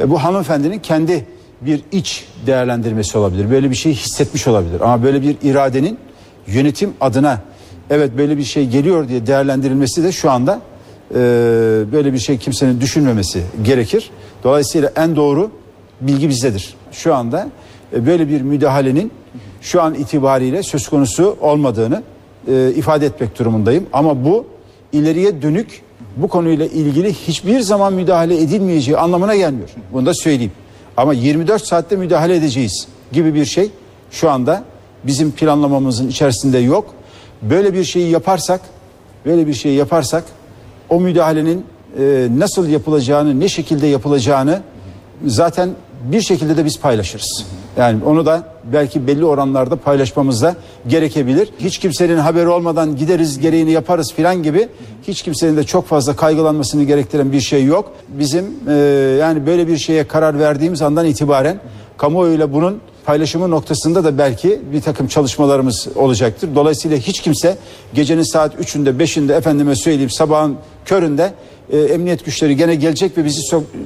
[0.00, 1.26] E, bu hanımefendinin kendi
[1.60, 3.50] bir iç değerlendirmesi olabilir.
[3.50, 4.80] Böyle bir şey hissetmiş olabilir.
[4.80, 5.98] Ama böyle bir iradenin
[6.46, 7.40] yönetim adına
[7.90, 10.60] evet böyle bir şey geliyor diye değerlendirilmesi de şu anda
[11.10, 11.14] e,
[11.92, 14.10] böyle bir şey kimsenin düşünmemesi gerekir.
[14.44, 15.50] Dolayısıyla en doğru
[16.00, 16.74] bilgi bizdedir.
[16.92, 17.48] Şu anda
[17.92, 19.12] e, böyle bir müdahalenin
[19.60, 22.02] şu an itibariyle söz konusu olmadığını
[22.48, 23.86] e, ifade etmek durumundayım.
[23.92, 24.46] Ama bu
[24.92, 25.82] ileriye dönük
[26.16, 29.68] bu konuyla ilgili hiçbir zaman müdahale edilmeyeceği anlamına gelmiyor.
[29.92, 30.52] Bunu da söyleyeyim.
[30.96, 33.70] Ama 24 saatte müdahale edeceğiz gibi bir şey
[34.10, 34.64] şu anda
[35.04, 36.94] bizim planlamamızın içerisinde yok.
[37.42, 38.60] Böyle bir şeyi yaparsak,
[39.26, 40.24] böyle bir şeyi yaparsak
[40.88, 41.64] o müdahalenin
[41.98, 44.62] e, nasıl yapılacağını, ne şekilde yapılacağını
[45.26, 45.70] zaten
[46.04, 47.46] bir şekilde de biz paylaşırız.
[47.76, 48.42] Yani onu da
[48.72, 50.56] belki belli oranlarda paylaşmamız da
[50.86, 51.48] gerekebilir.
[51.58, 54.68] Hiç kimsenin haberi olmadan gideriz gereğini yaparız filan gibi
[55.08, 57.92] hiç kimsenin de çok fazla kaygılanmasını gerektiren bir şey yok.
[58.08, 58.72] Bizim e,
[59.20, 61.60] yani böyle bir şeye karar verdiğimiz andan itibaren
[61.96, 66.48] kamuoyuyla bunun paylaşımı noktasında da belki bir takım çalışmalarımız olacaktır.
[66.54, 67.56] Dolayısıyla hiç kimse
[67.94, 71.32] gecenin saat 3'ünde 5'inde efendime söyleyeyim sabahın köründe
[71.70, 73.40] e, emniyet güçleri gene gelecek ve bizi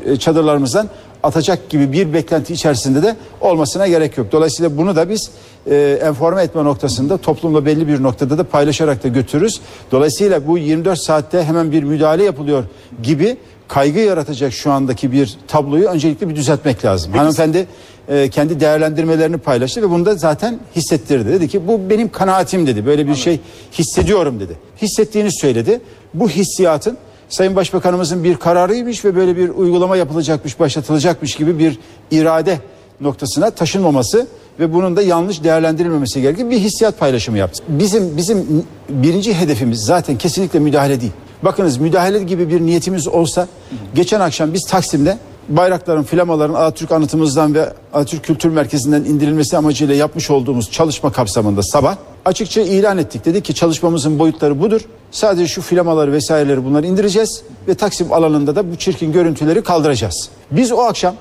[0.06, 0.89] e, çadırlarımızdan
[1.28, 4.32] atacak gibi bir beklenti içerisinde de olmasına gerek yok.
[4.32, 5.30] Dolayısıyla bunu da biz
[5.70, 9.60] e, enforme etme noktasında toplumla belli bir noktada da paylaşarak da götürürüz.
[9.92, 12.64] Dolayısıyla bu 24 saatte hemen bir müdahale yapılıyor
[13.02, 13.36] gibi
[13.68, 17.12] kaygı yaratacak şu andaki bir tabloyu öncelikle bir düzeltmek lazım.
[17.12, 17.66] Hanımefendi
[18.08, 21.28] e, kendi değerlendirmelerini paylaştı ve bunu da zaten hissettirdi.
[21.32, 22.86] Dedi ki bu benim kanaatim dedi.
[22.86, 23.40] Böyle bir şey
[23.72, 24.56] hissediyorum dedi.
[24.82, 25.80] Hissettiğini söyledi.
[26.14, 31.78] Bu hissiyatın Sayın Başbakanımızın bir kararıymış ve böyle bir uygulama yapılacakmış, başlatılacakmış gibi bir
[32.10, 32.58] irade
[33.00, 34.26] noktasına taşınmaması
[34.60, 37.62] ve bunun da yanlış değerlendirilmemesi gerekir bir hissiyat paylaşımı yaptı.
[37.68, 41.12] Bizim bizim birinci hedefimiz zaten kesinlikle müdahale değil.
[41.42, 43.48] Bakınız müdahale gibi bir niyetimiz olsa
[43.94, 45.18] geçen akşam biz Taksim'de
[45.48, 51.96] bayrakların, flamaların Atatürk anıtımızdan ve Atatürk Kültür Merkezi'nden indirilmesi amacıyla yapmış olduğumuz çalışma kapsamında sabah
[52.24, 53.24] açıkça ilan ettik.
[53.24, 54.80] Dedik ki çalışmamızın boyutları budur.
[55.11, 60.28] Sadece şu flamaları vesaireleri bunları indireceğiz ve Taksim alanında da bu çirkin görüntüleri kaldıracağız.
[60.50, 61.14] Biz o akşam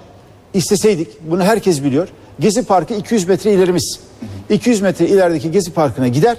[0.54, 2.08] isteseydik bunu herkes biliyor.
[2.40, 4.00] Gezi Parkı 200 metre ilerimiz.
[4.50, 6.38] 200 metre ilerideki Gezi Parkı'na gider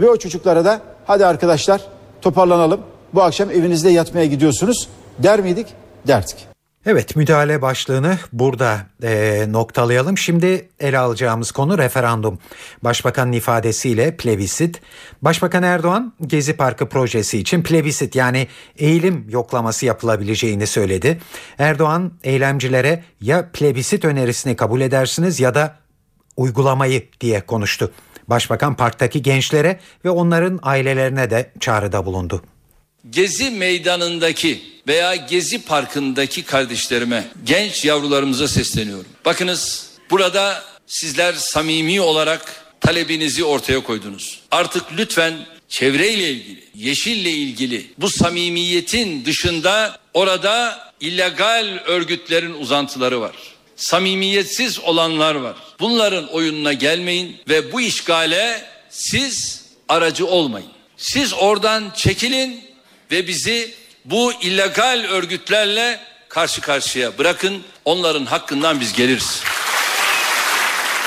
[0.00, 1.80] ve o çocuklara da hadi arkadaşlar
[2.22, 2.80] toparlanalım.
[3.14, 4.88] Bu akşam evinizde yatmaya gidiyorsunuz
[5.18, 5.66] der miydik?
[6.06, 6.55] Derdik.
[6.86, 10.18] Evet müdahale başlığını burada e, noktalayalım.
[10.18, 12.38] Şimdi ele alacağımız konu referandum.
[12.84, 14.80] Başbakanın ifadesiyle plebisit.
[15.22, 18.48] Başbakan Erdoğan Gezi Parkı projesi için plebisit yani
[18.78, 21.20] eğilim yoklaması yapılabileceğini söyledi.
[21.58, 25.76] Erdoğan eylemcilere ya plebisit önerisini kabul edersiniz ya da
[26.36, 27.92] uygulamayı diye konuştu.
[28.28, 32.42] Başbakan parktaki gençlere ve onların ailelerine de çağrıda bulundu.
[33.10, 39.06] Gezi meydanındaki veya Gezi Parkı'ndaki kardeşlerime, genç yavrularımıza sesleniyorum.
[39.24, 44.40] Bakınız burada sizler samimi olarak talebinizi ortaya koydunuz.
[44.50, 45.34] Artık lütfen
[45.68, 53.36] çevreyle ilgili, yeşille ilgili bu samimiyetin dışında orada illegal örgütlerin uzantıları var.
[53.76, 55.56] Samimiyetsiz olanlar var.
[55.80, 60.68] Bunların oyununa gelmeyin ve bu işgale siz aracı olmayın.
[60.96, 62.60] Siz oradan çekilin
[63.10, 63.74] ve bizi
[64.04, 67.62] bu illegal örgütlerle karşı karşıya bırakın.
[67.84, 69.42] Onların hakkından biz geliriz.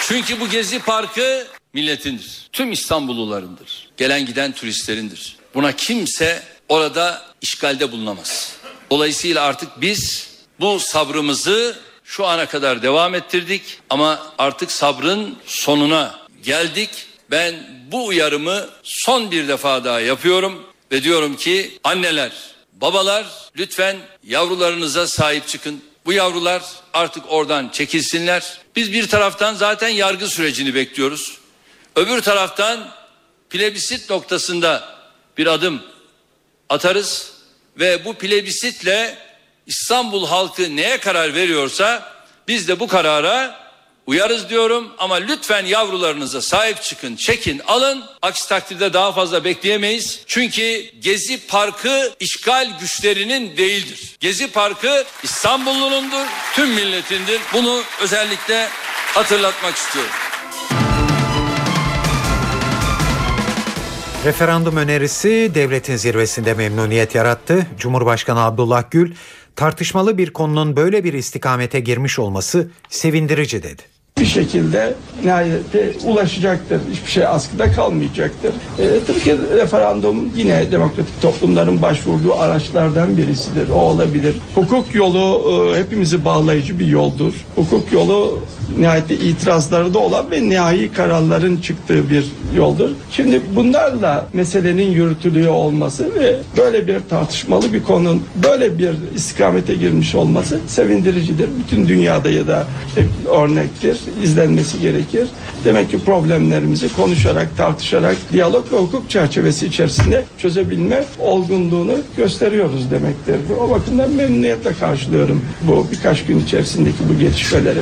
[0.08, 2.50] Çünkü bu Gezi Parkı milletindir.
[2.52, 3.90] Tüm İstanbullularındır.
[3.98, 5.38] Gelen giden turistlerindir.
[5.54, 8.54] Buna kimse orada işgalde bulunamaz.
[8.92, 10.30] Dolayısıyla artık biz
[10.60, 16.90] bu sabrımızı şu ana kadar devam ettirdik ama artık sabrın sonuna geldik.
[17.31, 17.56] Ben
[17.92, 22.32] bu uyarımı son bir defa daha yapıyorum ve diyorum ki anneler,
[22.74, 23.26] babalar
[23.58, 25.84] lütfen yavrularınıza sahip çıkın.
[26.06, 26.64] Bu yavrular
[26.94, 28.60] artık oradan çekilsinler.
[28.76, 31.38] Biz bir taraftan zaten yargı sürecini bekliyoruz.
[31.96, 32.90] Öbür taraftan
[33.50, 34.96] plebisit noktasında
[35.38, 35.82] bir adım
[36.70, 37.32] atarız
[37.80, 39.18] ve bu plebisitle
[39.66, 42.14] İstanbul halkı neye karar veriyorsa
[42.48, 43.69] biz de bu karara
[44.10, 48.04] uyarız diyorum ama lütfen yavrularınıza sahip çıkın, çekin, alın.
[48.22, 50.24] Aksi takdirde daha fazla bekleyemeyiz.
[50.28, 54.16] Çünkü Gezi Parkı işgal güçlerinin değildir.
[54.20, 56.26] Gezi Parkı İstanbullunundur,
[56.56, 57.42] tüm milletindir.
[57.54, 58.68] Bunu özellikle
[59.14, 60.12] hatırlatmak istiyorum.
[64.26, 67.68] Referandum önerisi devletin zirvesinde memnuniyet yarattı.
[67.78, 69.16] Cumhurbaşkanı Abdullah Gül
[69.56, 73.99] tartışmalı bir konunun böyle bir istikamete girmiş olması sevindirici dedi.
[74.19, 74.94] Bir şekilde
[75.24, 76.80] nihayete ulaşacaktır.
[76.92, 78.51] Hiçbir şey askıda kalmayacaktır.
[78.80, 83.69] E, tabii referandum yine demokratik toplumların başvurduğu araçlardan birisidir.
[83.69, 84.36] O olabilir.
[84.56, 85.44] Hukuk yolu
[85.75, 87.33] e, hepimizi bağlayıcı bir yoldur.
[87.56, 88.39] Hukuk yolu
[88.77, 92.25] nihayette itirazları da olan ve nihai kararların çıktığı bir
[92.56, 92.89] yoldur.
[93.12, 100.15] Şimdi bunlarla meselenin yürütülüyor olması ve böyle bir tartışmalı bir konunun böyle bir istikamete girmiş
[100.15, 101.50] olması sevindiricidir.
[101.60, 102.68] Bütün dünyada ya da
[103.25, 105.28] örnektir, izlenmesi gerekir.
[105.66, 113.36] Demek ki problemlerimizi konuşarak, tartışarak, diyalog ve hukuk çerçevesi içerisinde çözebilme olgunluğunu gösteriyoruz demektir.
[113.60, 117.80] O bakımdan memnuniyetle karşılıyorum bu birkaç gün içerisindeki bu gelişmeleri.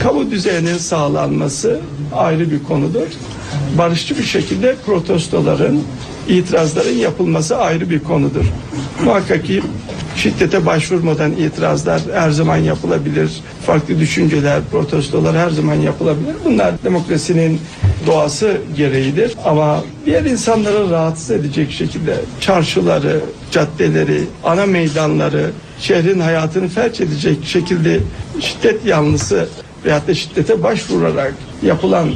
[0.00, 1.80] Kamu düzeninin sağlanması
[2.16, 3.06] ayrı bir konudur.
[3.78, 5.82] Barışçı bir şekilde protestoların,
[6.28, 8.44] itirazların yapılması ayrı bir konudur.
[9.04, 9.62] Muhakkak ki
[10.16, 13.30] şiddete başvurmadan itirazlar her zaman yapılabilir.
[13.66, 16.34] Farklı düşünceler, protestolar her zaman yapılabilir.
[16.44, 17.60] Bunlar demokrasinin
[18.06, 19.32] doğası gereğidir.
[19.44, 28.00] Ama diğer insanları rahatsız edecek şekilde çarşıları, caddeleri, ana meydanları, şehrin hayatını felç edecek şekilde
[28.40, 29.48] şiddet yanlısı
[29.84, 32.08] veyahut da şiddete başvurarak yapılan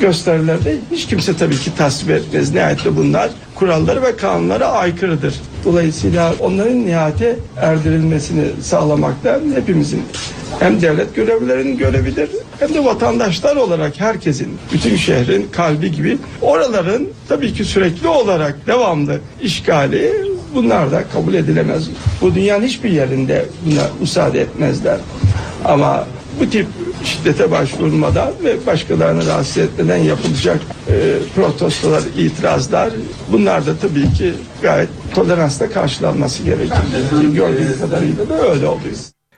[0.00, 2.54] gösterilerde hiç kimse tabii ki tasvip etmez.
[2.54, 5.34] Nihayette bunlar kuralları ve kanunlara aykırıdır.
[5.64, 10.02] Dolayısıyla onların nihayete erdirilmesini sağlamakta hepimizin
[10.60, 12.30] hem devlet görevlilerinin görevidir
[12.60, 19.20] hem de vatandaşlar olarak herkesin bütün şehrin kalbi gibi oraların tabii ki sürekli olarak devamlı
[19.42, 20.12] işgali
[20.54, 21.88] bunlar da kabul edilemez.
[22.20, 24.98] Bu dünyanın hiçbir yerinde buna müsaade etmezler.
[25.64, 26.06] Ama
[26.40, 26.66] bu tip
[27.04, 32.90] şiddete başvurmadan ve başkalarını rahatsız etmeden yapılacak e, protestolar, itirazlar
[33.32, 36.76] bunlar da tabii ki gayet toleransla karşılanması gerekir.
[37.34, 38.96] Gördüğüm kadarıyla da öyle oluyor.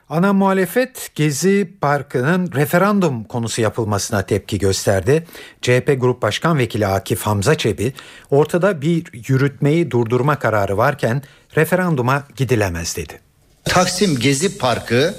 [0.08, 5.26] Ana muhalefet Gezi Parkı'nın referandum konusu yapılmasına tepki gösterdi.
[5.62, 7.92] CHP Grup Başkan Vekili Akif Hamza Çebi
[8.30, 11.22] ortada bir yürütmeyi durdurma kararı varken
[11.56, 13.20] referanduma gidilemez dedi.
[13.64, 15.14] Taksim Gezi Parkı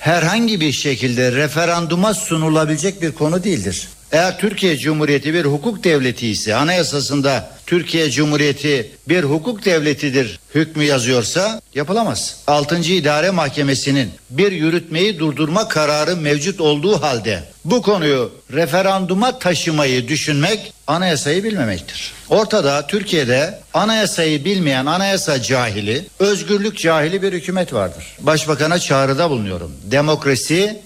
[0.00, 3.88] herhangi bir şekilde referanduma sunulabilecek bir konu değildir.
[4.12, 11.60] Eğer Türkiye Cumhuriyeti bir hukuk devleti ise anayasasında Türkiye Cumhuriyeti bir hukuk devletidir hükmü yazıyorsa
[11.74, 12.36] yapılamaz.
[12.46, 12.76] 6.
[12.76, 21.44] İdare Mahkemesi'nin bir yürütmeyi durdurma kararı mevcut olduğu halde bu konuyu referanduma taşımayı düşünmek anayasayı
[21.44, 22.12] bilmemektir.
[22.28, 28.04] Ortada Türkiye'de anayasayı bilmeyen anayasa cahili, özgürlük cahili bir hükümet vardır.
[28.20, 29.72] Başbakana çağrıda bulunuyorum.
[29.84, 30.80] Demokrasi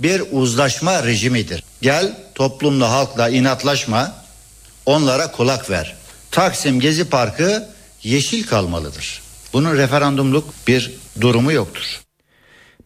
[0.00, 1.64] bir uzlaşma rejimidir.
[1.82, 4.14] Gel toplumla halkla inatlaşma,
[4.86, 5.96] onlara kulak ver.
[6.30, 7.68] Taksim Gezi Parkı
[8.02, 9.22] yeşil kalmalıdır.
[9.52, 12.00] Bunun referandumluk bir durumu yoktur.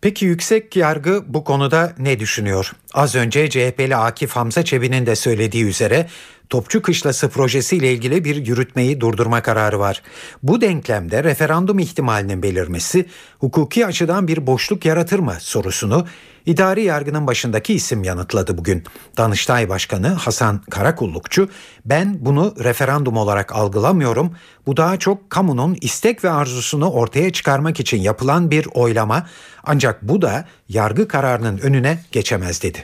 [0.01, 2.73] Peki yüksek yargı bu konuda ne düşünüyor?
[2.95, 6.07] Az önce CHP'li Akif Hamza Çebi'nin de söylediği üzere
[6.51, 10.03] Topçu Kışlası projesiyle ilgili bir yürütmeyi durdurma kararı var.
[10.43, 13.07] Bu denklemde referandum ihtimalinin belirmesi
[13.39, 16.07] hukuki açıdan bir boşluk yaratır mı sorusunu
[16.47, 18.85] idari yargının başındaki isim yanıtladı bugün.
[19.17, 21.49] Danıştay Başkanı Hasan Karakullukçu
[21.85, 24.37] ben bunu referandum olarak algılamıyorum.
[24.67, 29.27] Bu daha çok kamunun istek ve arzusunu ortaya çıkarmak için yapılan bir oylama
[29.65, 32.82] ancak bu da yargı kararının önüne geçemez dedi.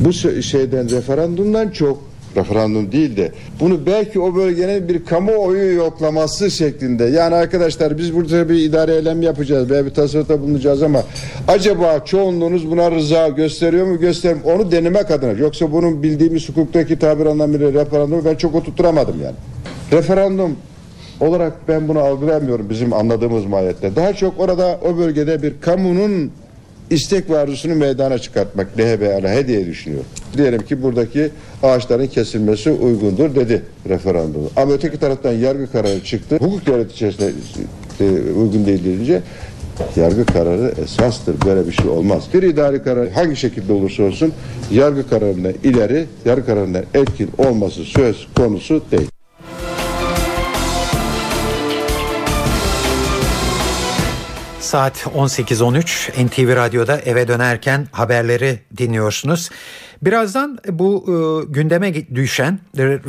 [0.00, 0.12] Bu
[0.42, 1.98] şeyden referandumdan çok
[2.36, 7.04] referandum değil de bunu belki o bölgenin bir kamuoyu yoklaması şeklinde.
[7.04, 11.02] Yani arkadaşlar biz burada bir idare eylem yapacağız veya bir tasarruta bulunacağız ama
[11.48, 13.98] acaba çoğunluğunuz buna rıza gösteriyor mu?
[13.98, 15.32] Göstermiyor onu denemek adına.
[15.32, 19.36] Yoksa bunun bildiğimiz hukuktaki tabir anlamıyla referandum ben çok oturtturamadım yani.
[19.92, 20.56] Referandum
[21.20, 23.96] olarak ben bunu algılamıyorum bizim anladığımız mahiyette.
[23.96, 26.30] Daha çok orada o bölgede bir kamunun
[26.90, 30.04] istek ve meydana çıkartmak DHB aleyhe diye düşünüyor.
[30.36, 31.30] Diyelim ki buradaki
[31.62, 34.50] ağaçların kesilmesi uygundur dedi referandum.
[34.56, 36.36] Ama öteki taraftan yargı kararı çıktı.
[36.36, 37.32] Hukuk devleti içerisinde
[38.00, 39.22] e, uygun değil deyince
[39.96, 41.36] yargı kararı esastır.
[41.46, 42.24] Böyle bir şey olmaz.
[42.34, 44.32] Bir idari karar hangi şekilde olursa olsun
[44.70, 49.15] yargı kararından ileri, yargı kararından etkin olması söz konusu değil.
[54.76, 59.50] Saat 18.13 NTV Radyo'da eve dönerken haberleri dinliyorsunuz.
[60.02, 61.12] Birazdan bu e,
[61.52, 62.60] gündeme düşen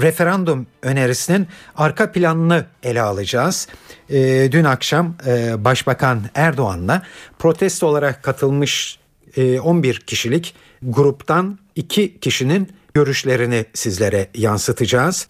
[0.02, 3.68] referandum önerisinin arka planını ele alacağız.
[4.10, 7.04] E, dün akşam e, Başbakan Erdoğan'la
[7.40, 9.00] protesto olarak katılmış
[9.38, 15.28] e, 11 kişilik gruptan 2 kişinin görüşlerini sizlere yansıtacağız.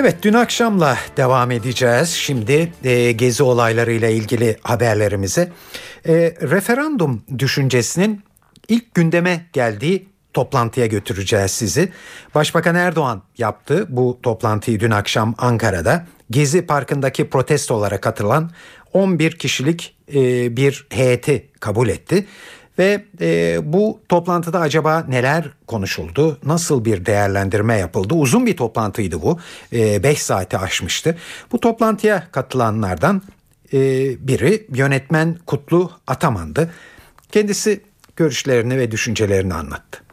[0.00, 2.08] Evet dün akşamla devam edeceğiz.
[2.10, 5.52] Şimdi e, gezi olaylarıyla ilgili haberlerimize.
[6.06, 8.22] E, referandum düşüncesinin
[8.68, 11.92] ilk gündeme geldiği toplantıya götüreceğiz sizi.
[12.34, 16.06] Başbakan Erdoğan yaptı bu toplantıyı dün akşam Ankara'da.
[16.30, 18.50] Gezi Parkı'ndaki protestolara katılan
[18.92, 22.26] 11 kişilik e, bir heyeti kabul etti.
[22.78, 26.38] Ve e, bu toplantıda acaba neler konuşuldu?
[26.44, 28.14] Nasıl bir değerlendirme yapıldı?
[28.14, 29.38] Uzun bir toplantıydı bu.
[29.72, 31.18] 5 e, saati aşmıştı.
[31.52, 33.22] Bu toplantıya katılanlardan
[33.72, 33.78] e,
[34.28, 36.70] biri yönetmen Kutlu Ataman'dı.
[37.32, 37.80] Kendisi
[38.16, 40.07] görüşlerini ve düşüncelerini anlattı.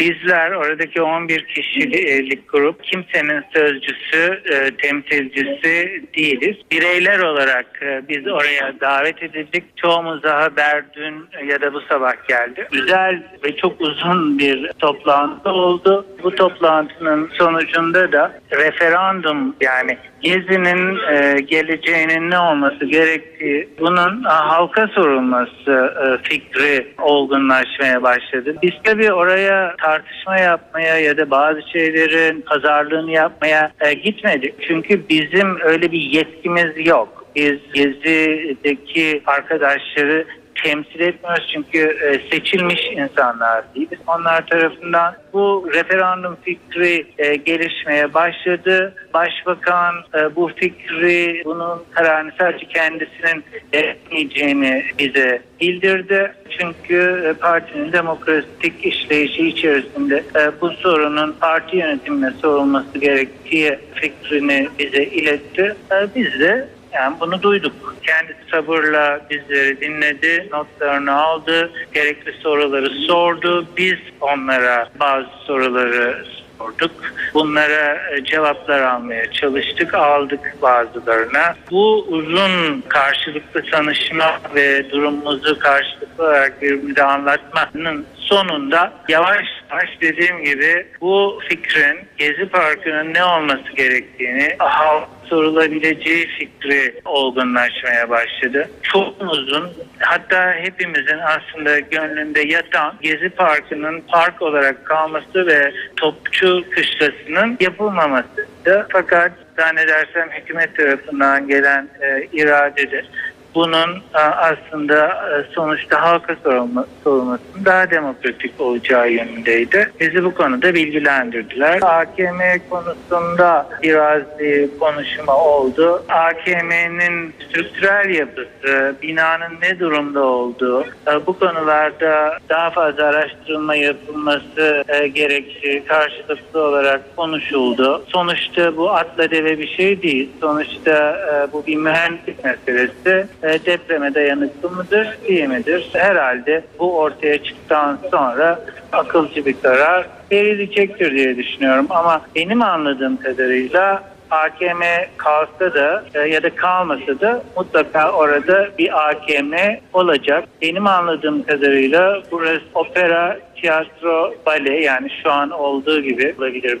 [0.00, 6.56] Bizler oradaki 11 kişilik grup kimsenin sözcüsü, e, temsilcisi değiliz.
[6.72, 9.76] Bireyler olarak e, biz oraya davet edildik.
[9.76, 12.68] Çoğumuz haber dün ya da bu sabah geldi.
[12.72, 16.06] Güzel ve çok uzun bir toplantı oldu.
[16.22, 25.94] Bu toplantının sonucunda da referandum yani Gezi'nin e, geleceğinin ne olması gerektiği bunun halka sorulması
[26.04, 28.56] e, fikri olgunlaşmaya başladı.
[28.62, 34.54] Biz tabii oraya tartışma yapmaya ya da bazı şeylerin pazarlığını yapmaya e, gitmedik.
[34.68, 37.24] Çünkü bizim öyle bir yetkimiz yok.
[37.36, 40.26] Biz Gezi'deki arkadaşları
[40.64, 43.98] temsil etmiyoruz çünkü e, seçilmiş insanlar değiliz.
[44.06, 48.94] Onlar tarafından bu referandum fikri e, gelişmeye başladı.
[49.14, 56.32] Başbakan e, bu fikri, bunun kararını sadece kendisinin etmeyeceğini bize bildirdi.
[56.58, 60.24] Çünkü partinin demokratik işleyişi içerisinde
[60.60, 65.76] bu sorunun parti yönetimine sorulması gerektiği fikrini bize iletti.
[66.14, 67.94] Biz de yani bunu duyduk.
[68.06, 73.66] Kendisi sabırla bizleri dinledi, notlarını aldı, gerekli soruları sordu.
[73.76, 76.24] Biz onlara bazı soruları
[76.58, 76.90] sorduk.
[77.34, 81.54] Bunlara e, cevaplar almaya çalıştık, aldık bazılarına.
[81.70, 90.86] Bu uzun karşılıklı tanışma ve durumumuzu karşılıklı olarak birbirimize anlatmanın sonunda yavaş yavaş dediğim gibi
[91.00, 98.70] bu fikrin Gezi Parkı'nın ne olması gerektiğini halk sorulabileceği fikri olgunlaşmaya başladı.
[98.82, 107.56] Çok uzun hatta hepimizin aslında gönlünde yatan Gezi Parkı'nın park olarak kalması ve topçu kışlasının
[107.60, 108.86] yapılmamasıydı.
[108.92, 113.06] Fakat zannedersem hükümet tarafından gelen e, iradedir
[113.54, 119.92] bunun e, aslında e, sonuçta halka sorulmasının daha demokratik olacağı yönündeydi.
[120.00, 121.78] Bizi bu konuda bilgilendirdiler.
[121.82, 126.04] AKM konusunda biraz bir konuşma oldu.
[126.08, 134.84] AKM'nin strüktürel yapısı, binanın ne durumda olduğu, e, bu konularda daha fazla araştırma yapılması
[135.14, 138.04] gerektiği karşılıklı olarak konuşuldu.
[138.08, 140.30] Sonuçta bu atla deve bir şey değil.
[140.40, 141.18] Sonuçta
[141.52, 143.26] bu bir mühendislik meselesi.
[143.44, 145.90] E, depreme dayanıklı mıdır, değil midir?
[145.92, 148.60] Herhalde bu ortaya çıktıktan sonra
[148.92, 151.86] akılcı bir karar verilecektir diye düşünüyorum.
[151.90, 154.82] Ama benim anladığım kadarıyla AKM
[155.16, 159.54] kalsa da e, ya da kalmasa da mutlaka orada bir AKM
[159.92, 160.44] olacak.
[160.62, 166.78] Benim anladığım kadarıyla burası opera, tiyatro, bale yani şu an olduğu gibi olabilir.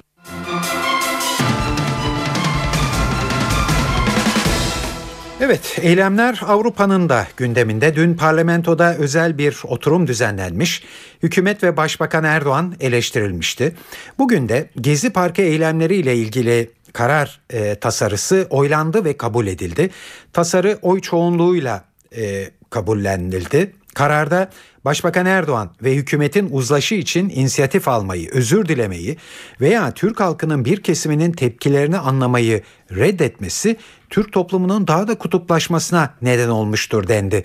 [5.44, 7.96] Evet, eylemler Avrupa'nın da gündeminde.
[7.96, 10.82] Dün parlamentoda özel bir oturum düzenlenmiş.
[11.22, 13.74] Hükümet ve Başbakan Erdoğan eleştirilmişti.
[14.18, 19.90] Bugün de Gezi Parkı eylemleriyle ilgili karar e, tasarısı oylandı ve kabul edildi.
[20.32, 21.84] Tasarı oy çoğunluğuyla
[22.16, 23.72] e, kabullenildi.
[23.94, 24.50] Kararda
[24.84, 29.16] Başbakan Erdoğan ve hükümetin uzlaşı için inisiyatif almayı, özür dilemeyi
[29.60, 33.76] veya Türk halkının bir kesiminin tepkilerini anlamayı reddetmesi
[34.10, 37.44] Türk toplumunun daha da kutuplaşmasına neden olmuştur dendi.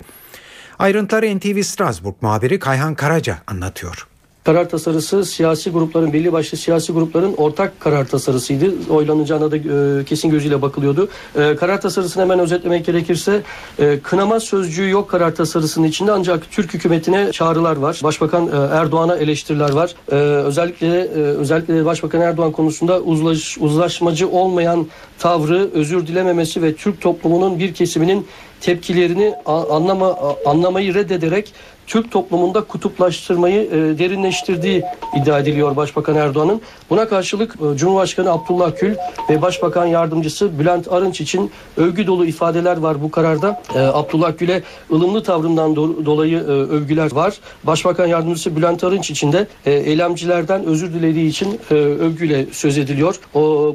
[0.78, 4.09] Ayrıntıları NTV Strasbourg muhabiri Kayhan Karaca anlatıyor.
[4.44, 8.90] Karar tasarısı siyasi grupların, belli başlı siyasi grupların ortak karar tasarısıydı.
[8.90, 11.08] Oylanacağına da e, kesin gözüyle bakılıyordu.
[11.38, 13.42] E, karar tasarısını hemen özetlemek gerekirse
[13.78, 18.00] e, kınama sözcüğü yok karar tasarısının içinde ancak Türk hükümetine çağrılar var.
[18.02, 19.94] Başbakan e, Erdoğan'a eleştiriler var.
[20.12, 24.86] E, özellikle e, özellikle Başbakan Erdoğan konusunda uzlaş, uzlaşmacı olmayan
[25.18, 28.26] tavrı, özür dilememesi ve Türk toplumunun bir kesiminin
[28.60, 31.52] tepkilerini anlama anlamayı reddederek
[31.90, 34.82] Türk toplumunda kutuplaştırmayı e, derinleştirdiği
[35.16, 36.60] iddia ediliyor Başbakan Erdoğan'ın.
[36.90, 38.94] Buna karşılık e, Cumhurbaşkanı Abdullah Gül
[39.30, 43.62] ve Başbakan Yardımcısı Bülent Arınç için övgü dolu ifadeler var bu kararda.
[43.74, 44.62] E, Abdullah Gül'e
[44.92, 47.40] ılımlı tavrından do- dolayı övgüler var.
[47.64, 53.20] Başbakan Yardımcısı Bülent Arınç için de eylemcilerden özür dilediği için e, övgüyle söz ediliyor.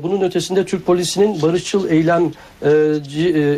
[0.04, 2.32] Bunun ötesinde Türk polisinin barışçıl eylem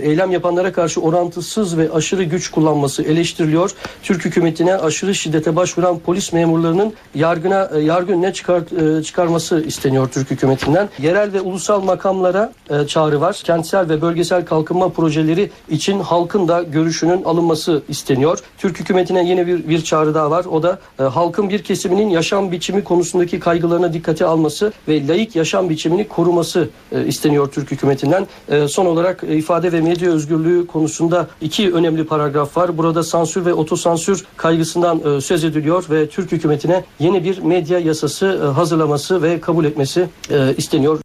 [0.04, 3.72] eylem yapanlara karşı orantısız ve aşırı güç kullanması eleştiriliyor.
[4.04, 8.62] Türk hükümetine aşırı şiddete başvuran polis memurlarının yargına e, yargı önüne çıkar,
[9.00, 10.90] e, çıkarması isteniyor Türk hükümetinden.
[11.00, 13.42] Yerel ve ulusal makamlara e, çağrı var.
[13.44, 18.40] Kentsel ve bölgesel kalkınma projeleri için halkın da görüşünün alınması isteniyor.
[18.58, 20.46] Türk hükümetine yeni bir, bir çağrı daha var.
[20.46, 26.08] O da halkın bir kesiminin yaşam biçimi konusundaki kaygılarına dikkate alması ve layık yaşam biçimini
[26.08, 26.70] koruması
[27.08, 28.28] isteniyor Türk hükümetinden.
[28.68, 31.07] Son olarak ifade ve medya özgürlüğü konusunda
[31.42, 32.78] iki önemli paragraf var.
[32.78, 38.42] Burada sansür ve otosansür kaygısından e, söz ediliyor ve Türk hükümetine yeni bir medya yasası
[38.44, 41.00] e, hazırlaması ve kabul etmesi e, isteniyor.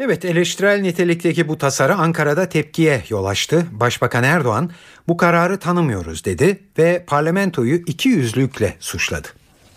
[0.00, 3.66] Evet eleştirel nitelikteki bu tasarı Ankara'da tepkiye yol açtı.
[3.72, 4.70] Başbakan Erdoğan
[5.08, 9.28] bu kararı tanımıyoruz dedi ve parlamentoyu iki yüzlükle suçladı.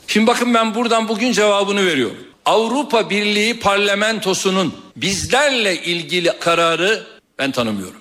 [0.07, 2.17] Şimdi bakın ben buradan bugün cevabını veriyorum.
[2.45, 7.03] Avrupa Birliği parlamentosunun bizlerle ilgili kararı
[7.39, 8.00] ben tanımıyorum.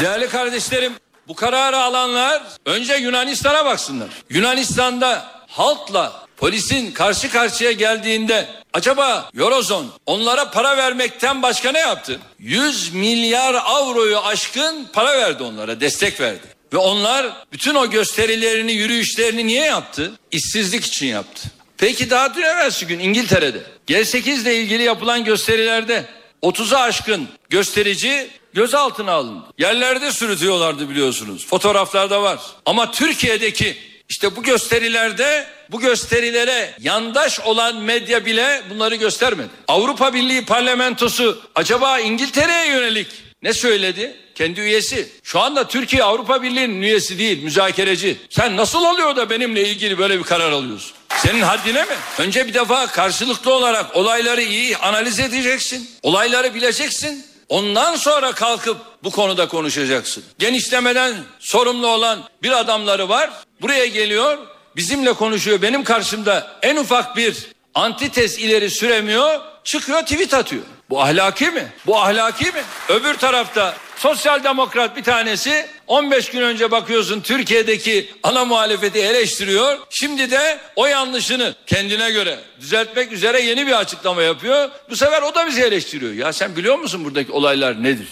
[0.00, 0.92] Değerli kardeşlerim,
[1.28, 4.08] bu kararı alanlar önce Yunanistan'a baksınlar.
[4.30, 12.20] Yunanistan'da halkla polisin karşı karşıya geldiğinde acaba Eurozone onlara para vermekten başka ne yaptı?
[12.38, 16.46] 100 milyar avroyu aşkın para verdi onlara, destek verdi.
[16.72, 20.12] Ve onlar bütün o gösterilerini, yürüyüşlerini niye yaptı?
[20.30, 21.48] İşsizlik için yaptı.
[21.78, 26.04] Peki daha dün evvelsi gün İngiltere'de G8 ile ilgili yapılan gösterilerde
[26.42, 29.44] 30'a aşkın gösterici gözaltına alındı.
[29.58, 31.46] Yerlerde sürütüyorlardı biliyorsunuz.
[31.46, 32.38] Fotoğraflarda var.
[32.66, 33.76] Ama Türkiye'deki
[34.08, 39.48] işte bu gösterilerde bu gösterilere yandaş olan medya bile bunları göstermedi.
[39.68, 43.06] Avrupa Birliği parlamentosu acaba İngiltere'ye yönelik
[43.42, 44.16] ne söyledi?
[44.34, 45.08] Kendi üyesi.
[45.22, 48.16] Şu anda Türkiye Avrupa Birliği'nin üyesi değil, müzakereci.
[48.30, 50.92] Sen nasıl oluyor da benimle ilgili böyle bir karar alıyorsun?
[51.22, 51.96] Senin haddine mi?
[52.18, 55.90] Önce bir defa karşılıklı olarak olayları iyi analiz edeceksin.
[56.02, 57.35] Olayları bileceksin.
[57.48, 60.24] Ondan sonra kalkıp bu konuda konuşacaksın.
[60.38, 63.30] Genişlemeden sorumlu olan bir adamları var.
[63.60, 64.38] Buraya geliyor,
[64.76, 65.62] bizimle konuşuyor.
[65.62, 69.40] Benim karşımda en ufak bir antites ileri süremiyor.
[69.64, 70.62] Çıkıyor tweet atıyor.
[70.90, 71.72] Bu ahlaki mi?
[71.86, 72.62] Bu ahlaki mi?
[72.88, 79.78] Öbür tarafta sosyal demokrat bir tanesi 15 gün önce bakıyorsun Türkiye'deki ana muhalefeti eleştiriyor.
[79.90, 84.68] Şimdi de o yanlışını kendine göre düzeltmek üzere yeni bir açıklama yapıyor.
[84.90, 86.12] Bu sefer o da bizi eleştiriyor.
[86.12, 88.08] Ya sen biliyor musun buradaki olaylar nedir?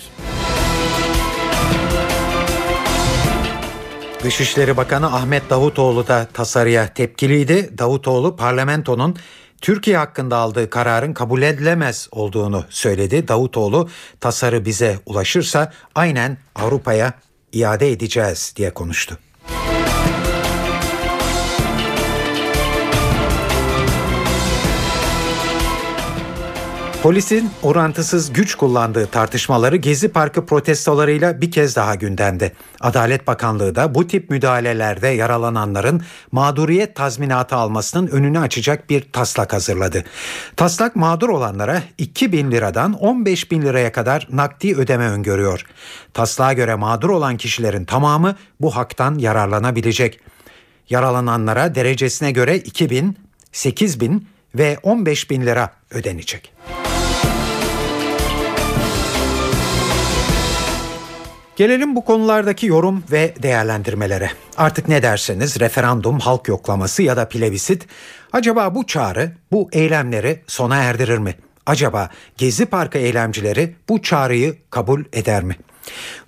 [4.22, 7.78] Dışişleri Bakanı Ahmet Davutoğlu da tasarıya tepkiliydi.
[7.78, 9.16] Davutoğlu parlamentonun
[9.64, 13.28] Türkiye hakkında aldığı kararın kabul edilemez olduğunu söyledi.
[13.28, 13.88] Davutoğlu
[14.20, 17.12] tasarı bize ulaşırsa aynen Avrupa'ya
[17.52, 19.18] iade edeceğiz diye konuştu.
[27.04, 32.52] Polisin orantısız güç kullandığı tartışmaları Gezi Parkı protestolarıyla bir kez daha gündemde.
[32.80, 40.04] Adalet Bakanlığı da bu tip müdahalelerde yaralananların mağduriyet tazminatı almasının önünü açacak bir taslak hazırladı.
[40.56, 45.66] Taslak mağdur olanlara 2 bin liradan 15 bin liraya kadar nakdi ödeme öngörüyor.
[46.14, 50.20] Taslağa göre mağdur olan kişilerin tamamı bu haktan yararlanabilecek.
[50.90, 53.18] Yaralananlara derecesine göre 2 bin,
[53.52, 56.54] 8 bin ve 15 bin lira ödenecek.
[61.56, 64.30] Gelelim bu konulardaki yorum ve değerlendirmelere.
[64.56, 67.86] Artık ne derseniz referandum, halk yoklaması ya da plebisit
[68.32, 71.34] acaba bu çağrı bu eylemleri sona erdirir mi?
[71.66, 75.56] Acaba Gezi Parkı eylemcileri bu çağrıyı kabul eder mi?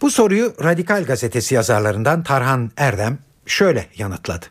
[0.01, 4.47] Bu soruyu Radikal Gazetesi yazarlarından Tarhan Erdem şöyle yanıtladı.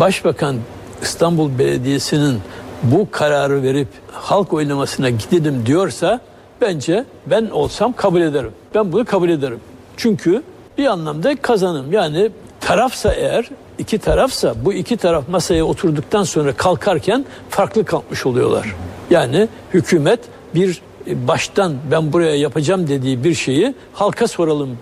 [0.00, 0.56] Başbakan
[1.02, 2.40] İstanbul Belediyesi'nin
[2.82, 6.20] bu kararı verip halk oylamasına gidelim diyorsa
[6.60, 8.50] bence ben olsam kabul ederim.
[8.74, 9.60] Ben bunu kabul ederim.
[9.96, 10.42] Çünkü
[10.78, 11.92] bir anlamda kazanım.
[11.92, 18.74] Yani tarafsa eğer iki tarafsa bu iki taraf masaya oturduktan sonra kalkarken farklı kalkmış oluyorlar.
[19.10, 20.20] Yani hükümet
[20.54, 24.78] bir baştan ben buraya yapacağım dediği bir şeyi halka soralım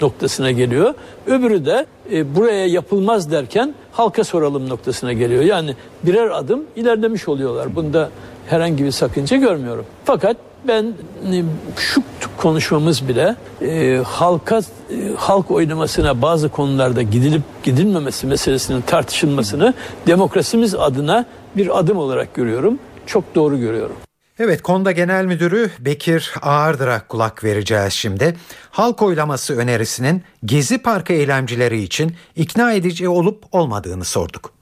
[0.00, 0.94] noktasına geliyor.
[1.26, 5.42] Öbürü de e, buraya yapılmaz derken halka soralım noktasına geliyor.
[5.42, 7.76] Yani birer adım ilerlemiş oluyorlar.
[7.76, 8.10] Bunda
[8.46, 9.86] herhangi bir sakınca görmüyorum.
[10.04, 10.36] Fakat
[10.68, 10.84] ben
[11.32, 11.42] e,
[11.76, 12.02] şu
[12.36, 19.74] konuşmamız bile e, halka e, halk oylamasına bazı konularda gidilip gidilmemesi meselesinin tartışılmasını
[20.06, 21.26] demokrasimiz adına
[21.56, 22.78] bir adım olarak görüyorum.
[23.06, 23.96] Çok doğru görüyorum.
[24.38, 28.36] Evet Konda Genel Müdürü Bekir Ağırdır'a kulak vereceğiz şimdi.
[28.70, 34.56] Halk oylaması önerisinin Gezi Parkı eylemcileri için ikna edici olup olmadığını sorduk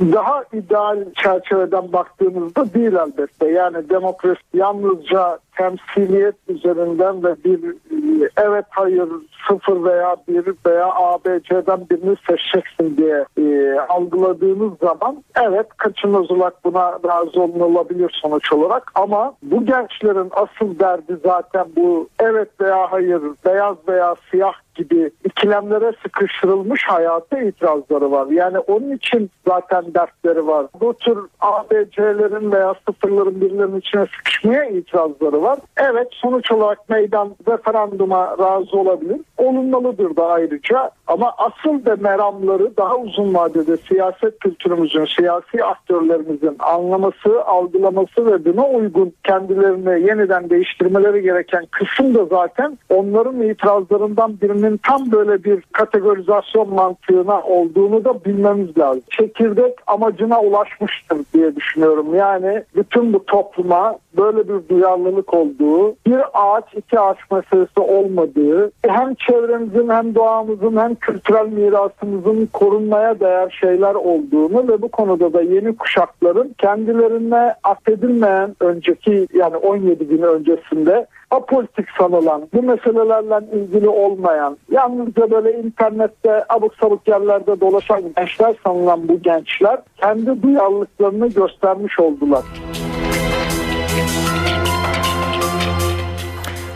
[0.00, 3.48] daha ideal çerçeveden baktığımızda değil elbette.
[3.48, 9.08] Yani demokrasi yalnızca temsiliyet üzerinden ve bir e, evet hayır
[9.48, 16.92] sıfır veya bir veya ABC'den birini seçeceksin diye e, algıladığınız zaman evet kaçınılmaz olarak buna
[16.92, 23.76] razı olunabilir sonuç olarak ama bu gençlerin asıl derdi zaten bu evet veya hayır beyaz
[23.88, 28.26] veya siyah gibi ikilemlere sıkıştırılmış hayata itirazları var.
[28.26, 30.66] Yani onun için zaten dertleri var.
[30.80, 35.58] Bu tür ABC'lerin veya sıfırların birilerinin içine sıkışmaya itirazları var.
[35.76, 39.20] Evet sonuç olarak meydan referanduma razı olabilir.
[39.38, 47.44] Olunmalıdır da ayrıca ama asıl de meramları daha uzun vadede siyaset kültürümüzün, siyasi aktörlerimizin anlaması,
[47.44, 55.12] algılaması ve buna uygun kendilerini yeniden değiştirmeleri gereken kısım da zaten onların itirazlarından birinin tam
[55.12, 59.02] böyle bir kategorizasyon mantığına olduğunu da bilmemiz lazım.
[59.10, 62.14] Çekirdek amacına ulaşmıştır diye düşünüyorum.
[62.14, 69.14] Yani bütün bu topluma böyle bir duyarlılık olduğu, bir ağaç iki ağaç meselesi olmadığı, hem
[69.14, 75.76] çevremizin hem doğamızın hem kültürel mirasımızın korunmaya değer şeyler olduğunu ve bu konuda da yeni
[75.76, 85.30] kuşakların kendilerine affedilmeyen önceki yani 17 gün öncesinde apolitik sanılan, bu meselelerle ilgili olmayan, yalnızca
[85.30, 92.44] böyle internette abuk sabuk yerlerde dolaşan gençler sanılan bu gençler kendi duyarlılıklarını göstermiş oldular.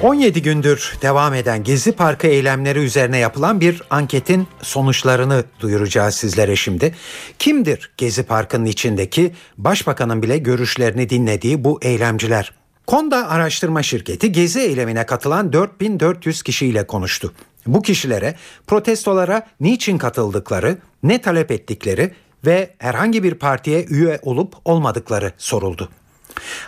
[0.02, 6.94] 17 gündür devam eden Gezi Parkı eylemleri üzerine yapılan bir anketin sonuçlarını duyuracağız sizlere şimdi.
[7.38, 12.52] Kimdir Gezi Parkı'nın içindeki başbakanın bile görüşlerini dinlediği bu eylemciler?
[12.86, 17.32] Konda Araştırma Şirketi Gezi eylemine katılan 4400 kişiyle konuştu.
[17.66, 18.34] Bu kişilere
[18.66, 22.14] protestolara niçin katıldıkları, ne talep ettikleri
[22.46, 25.88] ve herhangi bir partiye üye olup olmadıkları soruldu.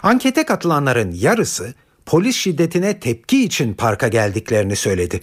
[0.03, 1.75] Ankete katılanların yarısı
[2.07, 5.21] polis şiddetine tepki için parka geldiklerini söyledi.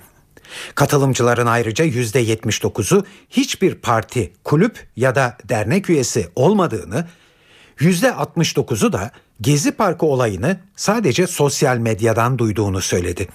[0.75, 7.07] Katılımcıların ayrıca %79'u hiçbir parti, kulüp ya da dernek üyesi olmadığını,
[7.79, 13.27] %69'u da Gezi Parkı olayını sadece sosyal medyadan duyduğunu söyledi.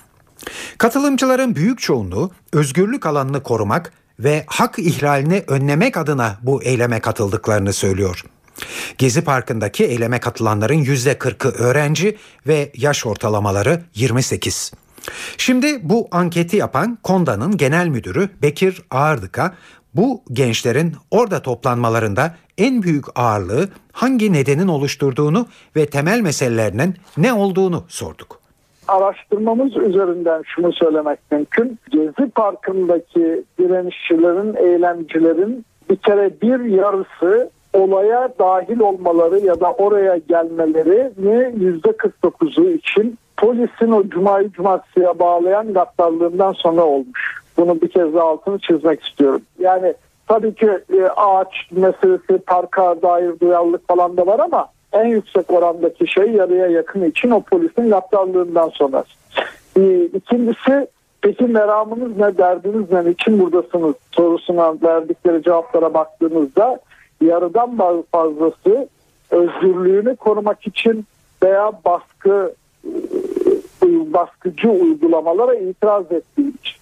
[0.78, 8.24] Katılımcıların büyük çoğunluğu özgürlük alanını korumak ve hak ihlalini önlemek adına bu eyleme katıldıklarını söylüyor.
[8.98, 12.16] Gezi Parkı'ndaki eyleme katılanların %40'ı öğrenci
[12.46, 14.72] ve yaş ortalamaları 28.
[15.36, 19.54] Şimdi bu anketi yapan Konda'nın genel müdürü Bekir Ağırdık'a
[19.94, 27.84] bu gençlerin orada toplanmalarında en büyük ağırlığı hangi nedenin oluşturduğunu ve temel meselelerinin ne olduğunu
[27.88, 28.40] sorduk.
[28.88, 31.78] Araştırmamız üzerinden şunu söylemek mümkün.
[31.90, 41.10] Gezi Parkı'ndaki direnişçilerin, eylemcilerin bir kere bir yarısı olaya dahil olmaları ya da oraya gelmeleri
[41.56, 47.42] yüzde 49'u için polisin o cumayı cumartesiye bağlayan gaddarlığından sonra olmuş.
[47.56, 49.42] Bunu bir kez daha altını çizmek istiyorum.
[49.58, 49.94] Yani
[50.28, 56.06] tabii ki e, ağaç meselesi, parka dair duyarlılık falan da var ama en yüksek orandaki
[56.06, 59.04] şey yarıya yakın için o polisin gaddarlığından sonra.
[59.76, 60.86] E, ikincisi
[61.22, 66.80] peki meramınız ne, derdiniz ne, için buradasınız sorusuna verdikleri cevaplara baktığımızda
[67.20, 67.78] yarıdan
[68.12, 68.88] fazlası
[69.30, 71.06] özgürlüğünü korumak için
[71.42, 72.54] veya baskı
[73.82, 76.78] e, baskıcı uygulamalara itiraz ettiği için.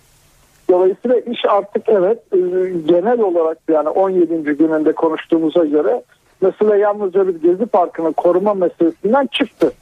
[0.71, 2.39] Dolayısıyla iş artık evet e,
[2.87, 4.43] genel olarak yani 17.
[4.43, 6.03] gününde konuştuğumuza göre
[6.41, 9.73] mesela yalnızca bir gezi parkını koruma meselesinden çıktı.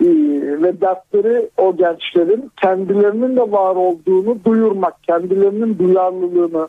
[0.00, 0.06] E,
[0.62, 6.68] ve dertleri o gençlerin kendilerinin de var olduğunu duyurmak, kendilerinin duyarlılığını,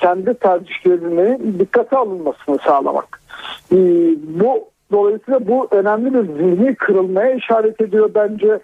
[0.00, 3.20] kendi tercihlerini dikkate alınmasını sağlamak.
[3.72, 3.76] Ee,
[4.40, 8.60] bu dolayısıyla bu önemli bir zihni kırılmaya işaret ediyor bence.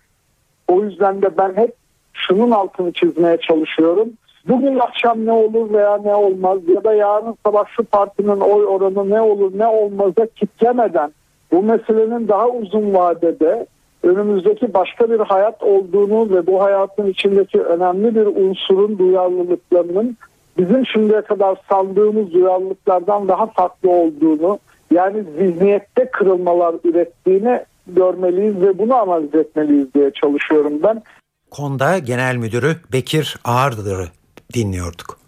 [0.69, 1.75] O yüzden de ben hep
[2.13, 4.09] şunun altını çizmeye çalışıyorum.
[4.49, 9.11] Bugün akşam ne olur veya ne olmaz ya da yarın sabah şu partinin oy oranı
[9.11, 11.13] ne olur ne olmaza kitlemeden
[11.53, 13.67] bu meselenin daha uzun vadede
[14.03, 20.17] önümüzdeki başka bir hayat olduğunu ve bu hayatın içindeki önemli bir unsurun duyarlılıklarının
[20.59, 24.59] bizim şimdiye kadar sandığımız duyarlılıklardan daha farklı olduğunu
[24.91, 31.03] yani zihniyette kırılmalar ürettiğini görmeliyiz ve bunu analiz etmeliyiz diye çalışıyorum ben.
[31.51, 34.07] Konda Genel Müdürü Bekir Ağırdır'ı
[34.55, 35.19] dinliyorduk.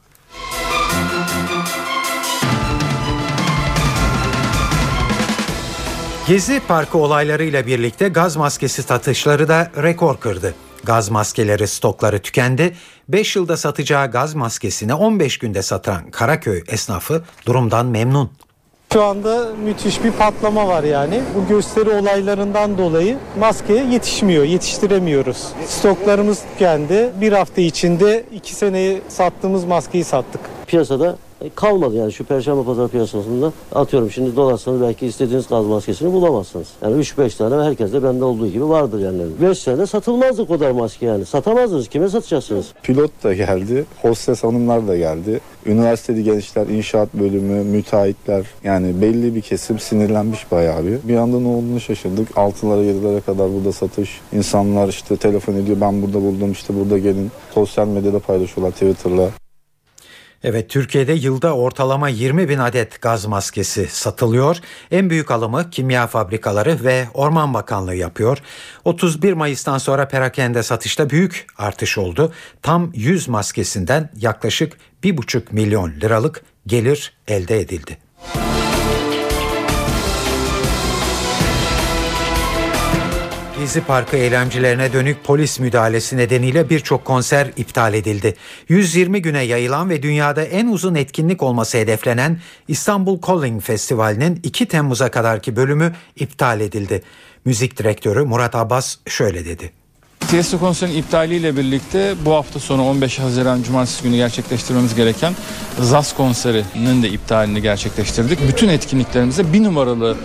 [6.28, 10.54] Gezi Parkı olaylarıyla birlikte gaz maskesi satışları da rekor kırdı.
[10.84, 12.72] Gaz maskeleri stokları tükendi.
[13.08, 18.30] 5 yılda satacağı gaz maskesini 15 günde satan Karaköy esnafı durumdan memnun.
[18.92, 21.20] Şu anda müthiş bir patlama var yani.
[21.36, 25.48] Bu gösteri olaylarından dolayı maskeye yetişmiyor, yetiştiremiyoruz.
[25.66, 27.10] Stoklarımız tükendi.
[27.20, 30.40] Bir hafta içinde iki seneyi sattığımız maskeyi sattık.
[30.66, 31.16] Piyasada
[31.54, 36.68] kalmadı yani şu perşembe pazarı piyasasında atıyorum şimdi dolarsanız belki istediğiniz gaz maskesini bulamazsınız.
[36.82, 39.22] Yani 3-5 tane herkes de bende olduğu gibi vardır yani.
[39.42, 41.26] 5 sene satılmazdı o kadar maske yani.
[41.26, 41.88] Satamazdınız.
[41.88, 42.66] Kime satacaksınız?
[42.82, 45.40] Pilot da geldi, hostes hanımlar da geldi.
[45.66, 51.08] Üniversiteli gençler, inşaat bölümü, müteahhitler yani belli bir kesim sinirlenmiş bayağı bir.
[51.08, 52.30] Bir anda ne olduğunu şaşırdık.
[52.30, 54.20] 6'lara 7'lere kadar burada satış.
[54.32, 57.30] İnsanlar işte telefon ediyor ben burada buldum işte burada gelin.
[57.54, 59.30] Sosyal medyada paylaşıyorlar Twitter'la.
[60.44, 64.56] Evet Türkiye'de yılda ortalama 20 bin adet gaz maskesi satılıyor.
[64.90, 68.38] En büyük alımı kimya fabrikaları ve Orman Bakanlığı yapıyor.
[68.84, 72.32] 31 Mayıs'tan sonra perakende satışta büyük artış oldu.
[72.62, 74.72] Tam 100 maskesinden yaklaşık
[75.04, 78.07] 1,5 milyon liralık gelir elde edildi.
[83.58, 88.34] Gezi Parkı eylemcilerine dönük polis müdahalesi nedeniyle birçok konser iptal edildi.
[88.68, 95.10] 120 güne yayılan ve dünyada en uzun etkinlik olması hedeflenen İstanbul Calling Festivali'nin 2 Temmuz'a
[95.10, 97.02] kadarki bölümü iptal edildi.
[97.44, 99.72] Müzik direktörü Murat Abbas şöyle dedi.
[100.28, 105.34] Tiesto konserinin iptaliyle birlikte bu hafta sonu 15 Haziran Cumartesi günü gerçekleştirmemiz gereken
[105.80, 108.48] ZAS konserinin de iptalini gerçekleştirdik.
[108.48, 110.16] Bütün etkinliklerimizde bir numaralı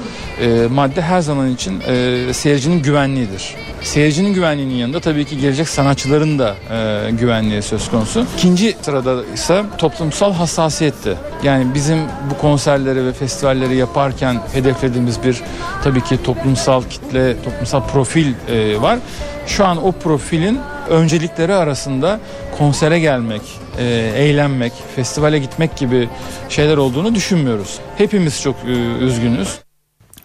[0.41, 3.55] e, madde her zaman için e, seyircinin güvenliğidir.
[3.81, 8.25] Seyircinin güvenliğinin yanında tabii ki gelecek sanatçıların da e, güvenliği söz konusu.
[8.37, 11.17] İkinci sırada ise toplumsal hassasiyetti.
[11.43, 11.99] Yani bizim
[12.31, 15.41] bu konserleri ve festivalleri yaparken hedeflediğimiz bir
[15.83, 18.99] tabii ki toplumsal kitle, toplumsal profil e, var.
[19.47, 22.19] Şu an o profilin öncelikleri arasında
[22.57, 23.41] konsere gelmek,
[23.79, 23.83] e,
[24.15, 26.09] eğlenmek, festivale gitmek gibi
[26.49, 27.79] şeyler olduğunu düşünmüyoruz.
[27.97, 28.71] Hepimiz çok e,
[29.05, 29.59] üzgünüz.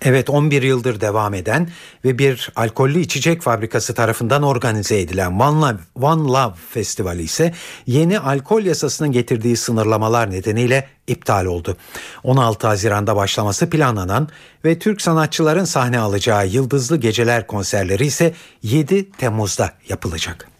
[0.02, 1.68] Evet 11 yıldır devam eden
[2.04, 7.54] ve bir alkollü içecek fabrikası tarafından organize edilen One Love, One Love Festivali ise
[7.86, 11.76] yeni alkol yasasının getirdiği sınırlamalar nedeniyle iptal oldu.
[12.24, 14.28] 16 Haziran'da başlaması planlanan
[14.64, 20.57] ve Türk sanatçıların sahne alacağı Yıldızlı Geceler konserleri ise 7 Temmuz'da yapılacak.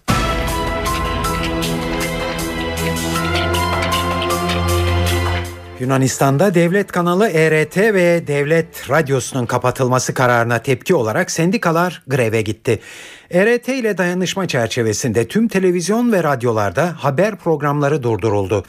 [5.80, 12.80] Yunanistan'da devlet kanalı ERT ve devlet radyosunun kapatılması kararına tepki olarak sendikalar greve gitti.
[13.30, 18.64] ERT ile dayanışma çerçevesinde tüm televizyon ve radyolarda haber programları durduruldu.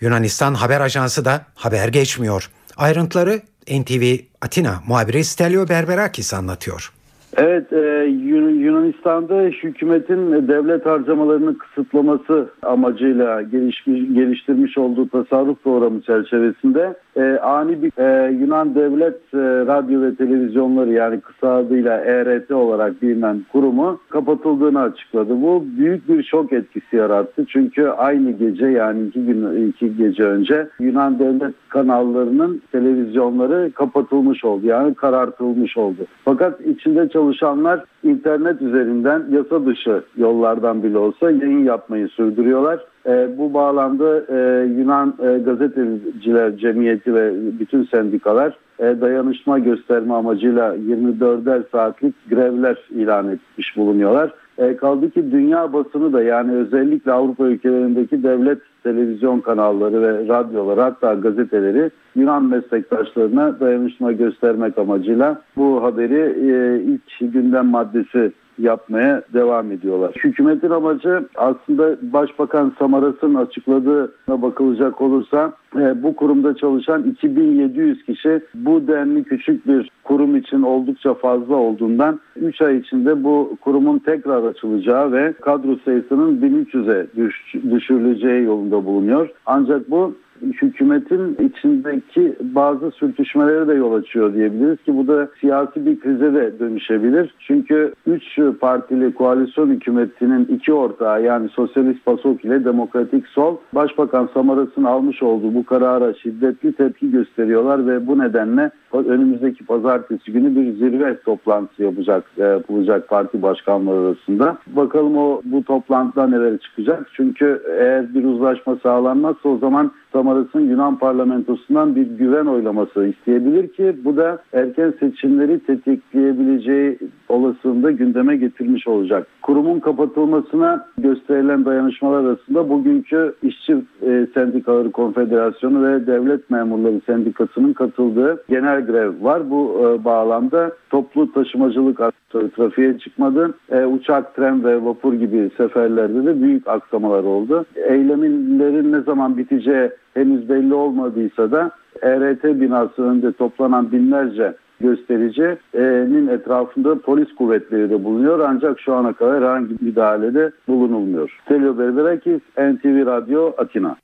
[0.00, 2.50] Yunanistan Haber Ajansı da haber geçmiyor.
[2.76, 6.92] Ayrıntıları NTV Atina muhabiri Stelio Berberakis anlatıyor.
[7.36, 17.38] Evet, e, Yunanistan'da hükümetin devlet harcamalarını kısıtlaması amacıyla gelişmiş, geliştirmiş olduğu tasarruf programı çerçevesinde e,
[17.38, 23.44] ani bir e, Yunan devlet e, radyo ve televizyonları yani kısa adıyla ERT olarak bilinen
[23.52, 25.42] kurumu kapatıldığını açıkladı.
[25.42, 27.44] Bu büyük bir şok etkisi yarattı.
[27.48, 34.66] Çünkü aynı gece yani iki gün iki gece önce Yunan devlet kanallarının televizyonları kapatılmış oldu.
[34.66, 36.06] Yani karartılmış oldu.
[36.24, 42.80] Fakat içinde çalışanlar internet üzerinden yasa dışı yollardan bile olsa yayın yapmayı sürdürüyorlar.
[43.06, 50.76] E, bu bağlamda e, Yunan e, Gazeteciler Cemiyeti ve bütün sendikalar e, dayanışma gösterme amacıyla
[50.76, 54.30] 24'er saatlik grevler ilan etmiş bulunuyorlar.
[54.58, 60.80] E, kaldı ki dünya basını da yani özellikle Avrupa ülkelerindeki devlet televizyon kanalları ve radyoları
[60.80, 66.20] hatta gazeteleri Yunan meslektaşlarına dayanışma göstermek amacıyla bu haberi
[66.52, 70.14] e, ilk gündem maddesi yapmaya devam ediyorlar.
[70.24, 78.88] Hükümetin amacı aslında Başbakan Samaras'ın açıkladığına bakılacak olursa e, bu kurumda çalışan 2700 kişi bu
[78.88, 85.12] denli küçük bir kurum için oldukça fazla olduğundan 3 ay içinde bu kurumun tekrar açılacağı
[85.12, 89.28] ve kadro sayısının 1300'e düş, düşürüleceği yolunda bulunuyor.
[89.46, 96.00] Ancak bu hükümetin içindeki bazı sürtüşmelere de yol açıyor diyebiliriz ki bu da siyasi bir
[96.00, 97.34] krize de dönüşebilir.
[97.38, 104.84] Çünkü üç partili koalisyon hükümetinin iki ortağı yani Sosyalist PASOK ile Demokratik Sol Başbakan Samaras'ın
[104.84, 111.20] almış olduğu bu karara şiddetli tepki gösteriyorlar ve bu nedenle önümüzdeki pazartesi günü bir zirve
[111.20, 114.58] toplantısı yapacak yapılacak parti başkanları arasında.
[114.66, 117.10] Bakalım o bu toplantıda neler çıkacak.
[117.12, 123.96] Çünkü eğer bir uzlaşma sağlanmazsa o zaman Samaras'ın Yunan parlamentosundan bir güven oylaması isteyebilir ki
[124.04, 129.26] bu da erken seçimleri tetikleyebileceği olasılığında gündeme getirmiş olacak.
[129.42, 138.44] Kurumun kapatılmasına gösterilen dayanışmalar arasında bugünkü İşçi e, Sendikaları Konfederasyonu ve Devlet Memurları Sendikası'nın katıldığı
[138.48, 139.50] genel grev var.
[139.50, 143.54] Bu e, bağlamda toplu taşımacılık araçları trafiğe çıkmadı.
[143.70, 147.64] E, uçak, tren ve vapur gibi seferlerde de büyük aksamalar oldu.
[147.76, 151.70] Eylemlerin ne zaman biteceği henüz belli olmadıysa da
[152.02, 159.36] ERT binası önünde toplanan binlerce göstericinin etrafında polis kuvvetleri de bulunuyor ancak şu ana kadar
[159.36, 161.30] herhangi bir müdahalede bulunulmuyor.
[161.48, 163.96] Telio Berberakis, NTV Radyo, Atina.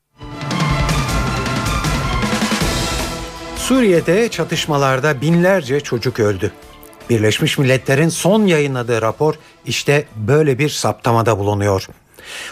[3.57, 6.51] Suriye'de çatışmalarda binlerce çocuk öldü.
[7.11, 9.35] Birleşmiş Milletler'in son yayınladığı rapor
[9.67, 11.89] işte böyle bir saptamada bulunuyor.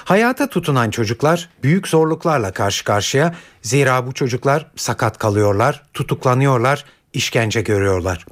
[0.05, 8.27] Hayata tutunan çocuklar büyük zorluklarla karşı karşıya zira bu çocuklar sakat kalıyorlar, tutuklanıyorlar, işkence görüyorlar.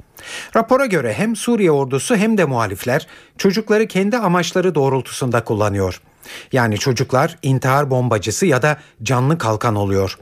[0.55, 6.01] Rapora göre hem Suriye ordusu hem de muhalifler çocukları kendi amaçları doğrultusunda kullanıyor.
[6.51, 10.17] Yani çocuklar intihar bombacısı ya da canlı kalkan oluyor.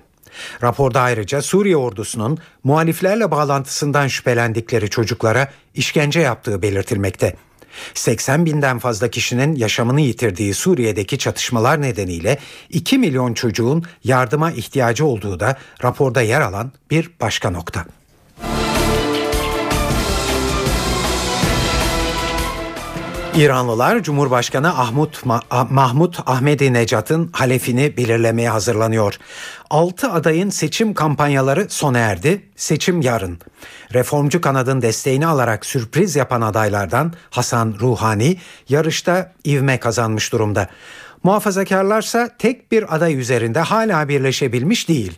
[0.64, 7.36] Raporda ayrıca Suriye ordusunun muhaliflerle bağlantısından şüphelendikleri çocuklara işkence yaptığı belirtilmekte.
[7.94, 12.38] 80 binden fazla kişinin yaşamını yitirdiği Suriye'deki çatışmalar nedeniyle
[12.70, 17.99] 2 milyon çocuğun yardıma ihtiyacı olduğu da raporda yer alan bir başka nokta.
[23.36, 25.24] İranlılar Cumhurbaşkanı Ahmut
[25.70, 29.18] Mahmut Ahmedi Necat'ın halefini belirlemeye hazırlanıyor.
[29.70, 32.50] 6 adayın seçim kampanyaları sona erdi.
[32.56, 33.40] Seçim yarın.
[33.94, 38.38] Reformcu kanadın desteğini alarak sürpriz yapan adaylardan Hasan Ruhani
[38.70, 40.68] yarışta ivme kazanmış durumda.
[41.24, 45.18] Muhafazakarlarsa tek bir aday üzerinde hala birleşebilmiş değil.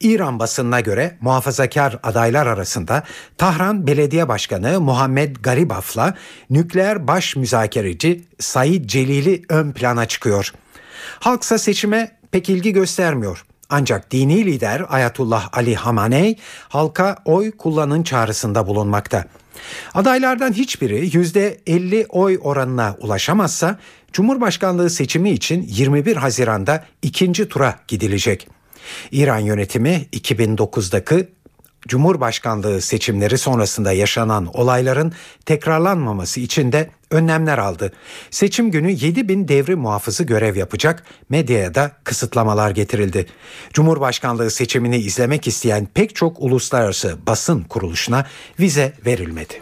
[0.00, 3.02] İran basınına göre muhafazakar adaylar arasında
[3.38, 6.14] Tahran Belediye Başkanı Muhammed Garibaf'la
[6.50, 10.52] nükleer baş müzakereci Said Celili ön plana çıkıyor.
[11.20, 13.44] Halksa seçime pek ilgi göstermiyor.
[13.70, 16.36] Ancak dini lider Ayatullah Ali Hamaney
[16.68, 19.24] halka oy kullanın çağrısında bulunmakta.
[19.94, 23.78] Adaylardan hiçbiri %50 oy oranına ulaşamazsa
[24.12, 28.48] Cumhurbaşkanlığı seçimi için 21 Haziran'da ikinci tura gidilecek.
[29.12, 31.28] İran yönetimi 2009'daki
[31.88, 35.12] Cumhurbaşkanlığı seçimleri sonrasında yaşanan olayların
[35.46, 37.92] tekrarlanmaması için de önlemler aldı.
[38.30, 43.26] Seçim günü 7 bin devrim muhafızı görev yapacak, medyaya da kısıtlamalar getirildi.
[43.72, 48.26] Cumhurbaşkanlığı seçimini izlemek isteyen pek çok uluslararası basın kuruluşuna
[48.60, 49.60] vize verilmedi.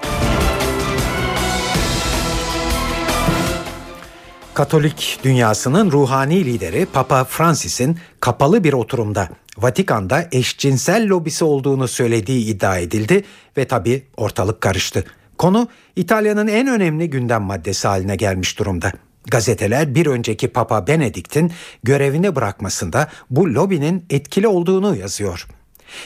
[4.54, 9.28] Katolik dünyasının ruhani lideri Papa Francis'in kapalı bir oturumda
[9.62, 13.25] Vatikan'da eşcinsel lobisi olduğunu söylediği iddia edildi
[13.57, 15.05] ve tabi ortalık karıştı.
[15.38, 18.92] Konu İtalya'nın en önemli gündem maddesi haline gelmiş durumda.
[19.27, 25.47] Gazeteler bir önceki Papa Benedikt'in görevini bırakmasında bu lobinin etkili olduğunu yazıyor.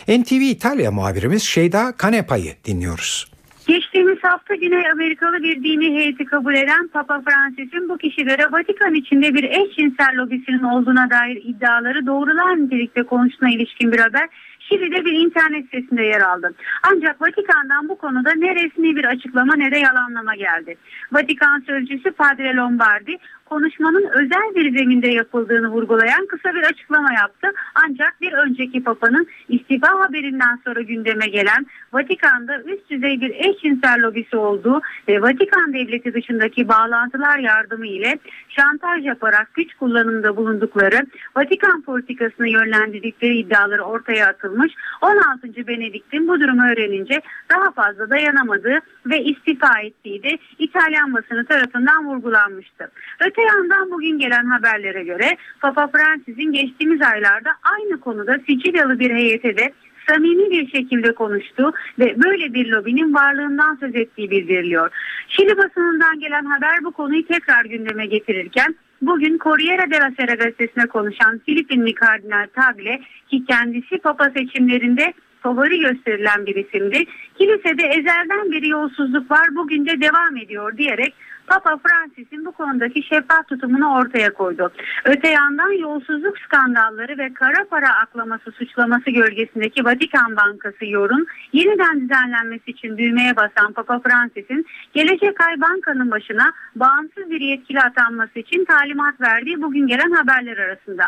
[0.09, 3.32] NTV İtalya muhabirimiz Şeyda Kanepa'yı dinliyoruz.
[3.67, 9.35] Geçtiğimiz hafta Güney Amerikalı bir dini heyeti kabul eden Papa Francis'in bu kişilere Vatikan içinde
[9.35, 14.29] bir eşcinsel lobisinin olduğuna dair iddiaları doğrular nitelikte konusuna ilişkin bir haber
[14.69, 16.55] Şili'de bir internet sitesinde yer aldı.
[16.83, 20.77] Ancak Vatikan'dan bu konuda ne resmi bir açıklama ne de yalanlama geldi.
[21.13, 23.17] Vatikan sözcüsü Padre Lombardi
[23.53, 27.49] konuşmanın özel bir zeminde yapıldığını vurgulayan kısa bir açıklama yaptı.
[27.75, 34.37] Ancak bir önceki papanın istifa haberinden sonra gündeme gelen Vatikan'da üst düzey bir eşcinsel lobisi
[34.37, 42.49] olduğu ve Vatikan devleti dışındaki bağlantılar yardımı ile şantaj yaparak güç kullanımında bulundukları Vatikan politikasını
[42.49, 44.73] yönlendirdikleri iddiaları ortaya atılmış.
[45.01, 45.67] 16.
[45.67, 52.91] Benedikt'in bu durumu öğrenince daha fazla dayanamadığı ve istifa ettiği de İtalyan basını tarafından vurgulanmıştı.
[53.21, 59.57] Öte yandan bugün gelen haberlere göre Papa Francis'in geçtiğimiz aylarda aynı konuda Sicilyalı bir heyete
[59.57, 59.73] de
[60.09, 64.91] samimi bir şekilde konuştu ve böyle bir lobinin varlığından söz ettiği bildiriliyor.
[65.29, 71.41] Şili basınından gelen haber bu konuyu tekrar gündeme getirirken bugün Corriere della Sera gazetesine konuşan
[71.47, 73.01] Filipinli Kardinal Tagle
[73.31, 77.05] ki kendisi Papa seçimlerinde favori gösterilen bir isimdi.
[77.39, 81.15] Kilisede ezelden beri yolsuzluk var bugün de devam ediyor diyerek
[81.53, 84.73] Papa Francis'in bu konudaki şeffaf tutumunu ortaya koydu.
[85.05, 92.71] Öte yandan yolsuzluk skandalları ve kara para aklaması suçlaması gölgesindeki Vatikan Bankası yorun yeniden düzenlenmesi
[92.71, 99.21] için düğmeye basan Papa Francis'in gelecek ay bankanın başına bağımsız bir yetkili atanması için talimat
[99.21, 101.05] verdiği bugün gelen haberler arasında.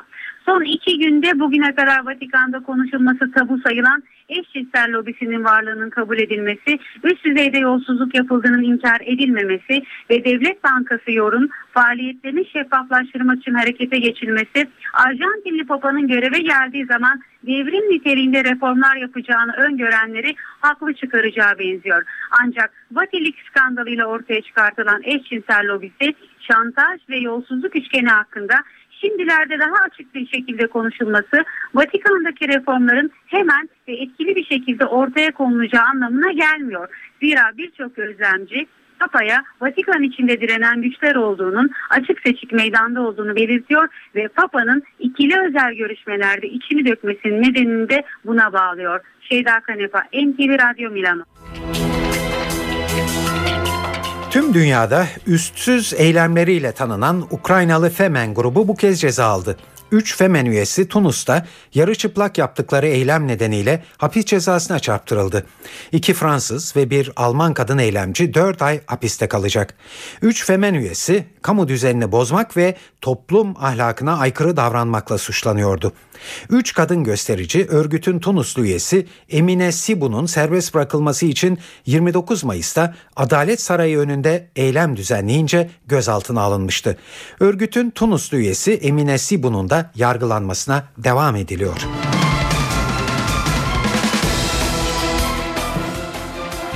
[0.47, 7.25] Son iki günde bugüne kadar Vatikan'da konuşulması tabu sayılan eşcinsel lobisinin varlığının kabul edilmesi, üst
[7.25, 15.67] düzeyde yolsuzluk yapıldığının inkar edilmemesi ve Devlet Bankası yorun faaliyetlerini şeffaflaştırmak için harekete geçilmesi, Arjantinli
[15.67, 22.03] Papa'nın göreve geldiği zaman devrim niteliğinde reformlar yapacağını öngörenleri haklı çıkaracağı benziyor.
[22.43, 28.55] Ancak Vatilik skandalıyla ortaya çıkartılan eşcinsel lobisi, şantaj ve yolsuzluk üçgeni hakkında
[29.05, 31.45] şimdilerde daha açık bir şekilde konuşulması
[31.75, 36.89] Vatikan'daki reformların hemen ve etkili bir şekilde ortaya konulacağı anlamına gelmiyor.
[37.23, 38.67] Zira birçok gözlemci
[39.01, 45.75] Papa'ya Vatikan içinde direnen güçler olduğunun açık seçik meydanda olduğunu belirtiyor ve Papa'nın ikili özel
[45.75, 49.01] görüşmelerde içini dökmesinin nedenini de buna bağlıyor.
[49.21, 51.23] Şeyda Kanepa, NTV Radyo Milano.
[54.35, 59.57] Tüm dünyada üstsüz eylemleriyle tanınan Ukraynalı Femen grubu bu kez ceza aldı.
[59.93, 65.47] 3 Femen üyesi Tunus'ta yarı çıplak yaptıkları eylem nedeniyle hapis cezasına çarptırıldı.
[65.93, 69.75] 2 Fransız ve bir Alman kadın eylemci 4 ay hapiste kalacak.
[70.23, 75.93] 3 Femen üyesi kamu düzenini bozmak ve toplum ahlakına aykırı davranmakla suçlanıyordu.
[76.51, 83.99] 3 kadın gösterici örgütün Tunuslu üyesi Emine Sibu'nun serbest bırakılması için 29 Mayıs'ta Adalet Sarayı
[83.99, 86.99] önünde eylem düzenleyince gözaltına alınmıştı.
[87.41, 91.77] Örgütün Tunuslu üyesi Emine Sibu'nun da yargılanmasına devam ediliyor.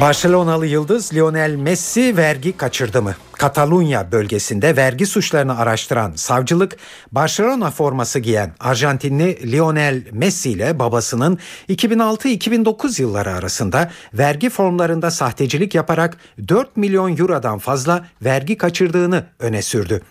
[0.01, 3.15] Barcelonalı yıldız Lionel Messi vergi kaçırdı mı?
[3.33, 6.77] Katalunya bölgesinde vergi suçlarını araştıran savcılık
[7.13, 11.39] Barcelona forması giyen Arjantinli Lionel Messi ile babasının
[11.69, 16.17] 2006-2009 yılları arasında vergi formlarında sahtecilik yaparak
[16.49, 20.03] 4 milyon eurodan fazla vergi kaçırdığını öne sürdü.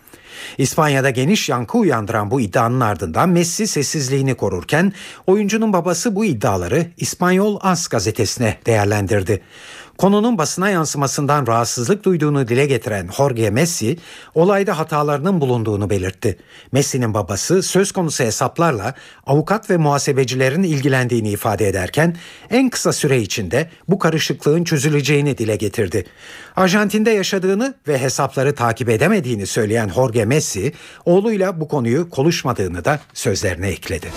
[0.58, 4.94] İspanya'da geniş yankı uyandıran bu iddianın ardından Messi sessizliğini korurken
[5.28, 9.42] oyuncunun babası bu iddiaları İspanyol As gazetesine değerlendirdi.
[9.98, 13.98] Konunun basına yansımasından rahatsızlık duyduğunu dile getiren Jorge Messi,
[14.36, 16.38] olayda hatalarının bulunduğunu belirtti.
[16.72, 18.94] Messi'nin babası söz konusu hesaplarla
[19.26, 22.18] avukat ve muhasebecilerin ilgilendiğini ifade ederken
[22.50, 26.06] en kısa süre içinde bu karışıklığın çözüleceğini dile getirdi.
[26.56, 30.74] Arjantin'de yaşadığını ve hesapları takip edemediğini söyleyen Jorge Messi,
[31.06, 34.12] oğluyla bu konuyu konuşmadığını da sözlerine ekledi.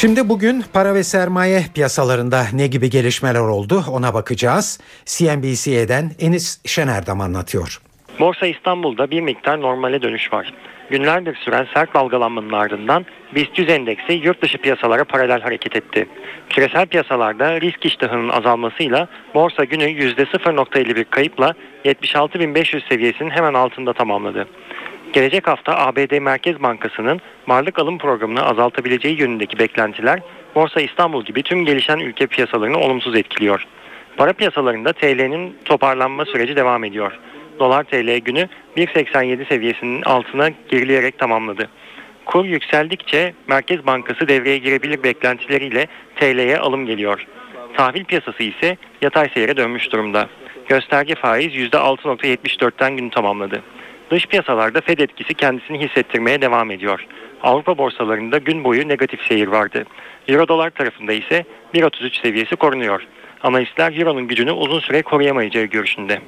[0.00, 4.80] Şimdi bugün para ve sermaye piyasalarında ne gibi gelişmeler oldu ona bakacağız.
[5.06, 7.80] CNBC'den Enis Şenerdam anlatıyor.
[8.20, 10.54] Borsa İstanbul'da bir miktar normale dönüş var.
[10.90, 16.08] Günlerdir süren sert dalgalanmanın ardından BIST 100 endeksi yurt dışı piyasalara paralel hareket etti.
[16.50, 24.48] Küresel piyasalarda risk iştahının azalmasıyla borsa günü %0.51 kayıpla 76.500 seviyesinin hemen altında tamamladı.
[25.12, 30.20] Gelecek hafta ABD Merkez Bankası'nın varlık alım programını azaltabileceği yönündeki beklentiler
[30.54, 33.66] Borsa İstanbul gibi tüm gelişen ülke piyasalarını olumsuz etkiliyor.
[34.16, 37.18] Para piyasalarında TL'nin toparlanma süreci devam ediyor.
[37.58, 41.68] Dolar TL günü 1.87 seviyesinin altına gerileyerek tamamladı.
[42.26, 45.86] Kur yükseldikçe Merkez Bankası devreye girebilir beklentileriyle
[46.16, 47.26] TL'ye alım geliyor.
[47.76, 50.28] Tahvil piyasası ise yatay seyre dönmüş durumda.
[50.68, 53.62] Gösterge faiz %6.74'ten günü tamamladı.
[54.10, 57.06] Dış piyasalarda Fed etkisi kendisini hissettirmeye devam ediyor.
[57.42, 59.84] Avrupa borsalarında gün boyu negatif seyir vardı.
[60.28, 61.44] Euro dolar tarafında ise
[61.74, 63.02] 1.33 seviyesi korunuyor.
[63.42, 66.20] Analistler Euro'nun gücünü uzun süre koruyamayacağı görüşünde.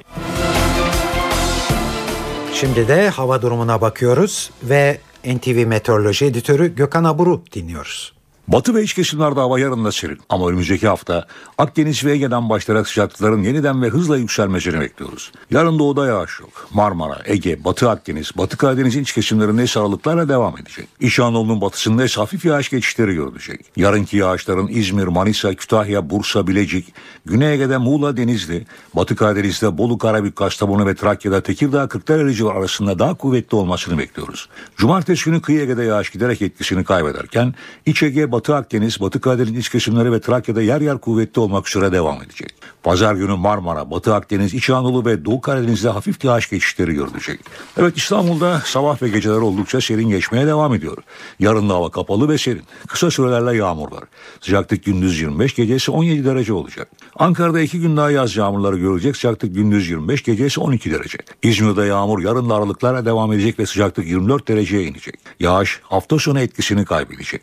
[2.52, 8.19] Şimdi de hava durumuna bakıyoruz ve NTV Meteoroloji Editörü Gökhan Abur'u dinliyoruz.
[8.53, 11.26] Batı ve iç kesimlerde hava yarın da serin ama önümüzdeki hafta
[11.59, 15.32] Akdeniz ve Ege'den başlayarak sıcaklıkların yeniden ve hızla yükselmesini bekliyoruz.
[15.51, 16.68] Yarın doğuda yağış yok.
[16.74, 20.88] Marmara, Ege, Batı Akdeniz, Batı Karadeniz'in iç kesimlerinde eş aralıklarla devam edecek.
[21.01, 23.61] İç Anadolu'nun batısında ise hafif yağış geçişleri görülecek.
[23.76, 26.94] Yarınki yağışların İzmir, Manisa, Kütahya, Bursa, Bilecik,
[27.26, 32.98] Güney Ege'de Muğla, Denizli, Batı Karadeniz'de Bolu, Karabük, Kastamonu ve Trakya'da Tekirdağ, Kırklareli civarı arasında
[32.98, 34.48] daha kuvvetli olmasını bekliyoruz.
[34.76, 37.55] Cumartesi günü kıyı Ege'de yağış giderek etkisini kaybederken
[37.86, 41.68] İç Ege, Batı Batı Akdeniz, Batı Karadeniz iç kesimleri ve Trakya'da yer yer kuvvetli olmak
[41.68, 42.55] üzere devam edecek.
[42.82, 47.41] Pazar günü Marmara, Batı Akdeniz, İç Anadolu ve Doğu Karadeniz'de hafif yağış geçişleri görülecek.
[47.76, 50.97] Evet İstanbul'da sabah ve geceler oldukça serin geçmeye devam ediyor.
[51.38, 52.62] Yarın da hava kapalı ve serin.
[52.88, 54.05] Kısa sürelerle yağmur var.
[54.41, 56.88] Sıcaklık gündüz 25, gecesi 17 derece olacak.
[57.16, 59.16] Ankara'da iki gün daha yaz yağmurları görecek.
[59.16, 61.18] Sıcaklık gündüz 25, gecesi 12 derece.
[61.43, 65.14] İzmir'de yağmur yarın da aralıklarla devam edecek ve sıcaklık 24 dereceye inecek.
[65.41, 67.43] Yağış hafta sonu etkisini kaybedecek.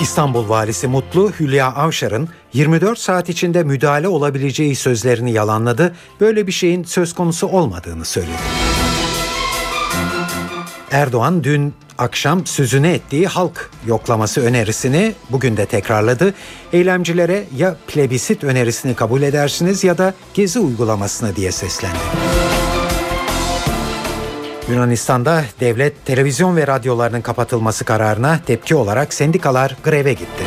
[0.00, 5.94] İstanbul Valisi Mutlu Hülya Avşar'ın 24 saat içinde müdahale olabileceği sözlerini yalanladı.
[6.20, 8.32] Böyle bir şeyin söz konusu olmadığını söyledi.
[10.90, 16.34] Erdoğan dün akşam sözüne ettiği halk yoklaması önerisini bugün de tekrarladı.
[16.72, 21.98] Eylemcilere ya plebisit önerisini kabul edersiniz ya da gezi uygulamasını diye seslendi.
[24.70, 30.44] Yunanistan'da devlet televizyon ve radyolarının kapatılması kararına tepki olarak sendikalar greve gitti.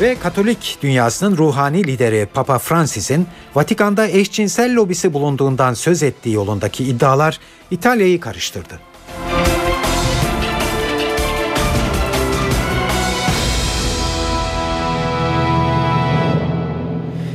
[0.00, 7.40] Ve Katolik dünyasının ruhani lideri Papa Francis'in Vatikan'da eşcinsel lobisi bulunduğundan söz ettiği yolundaki iddialar
[7.70, 8.80] İtalya'yı karıştırdı.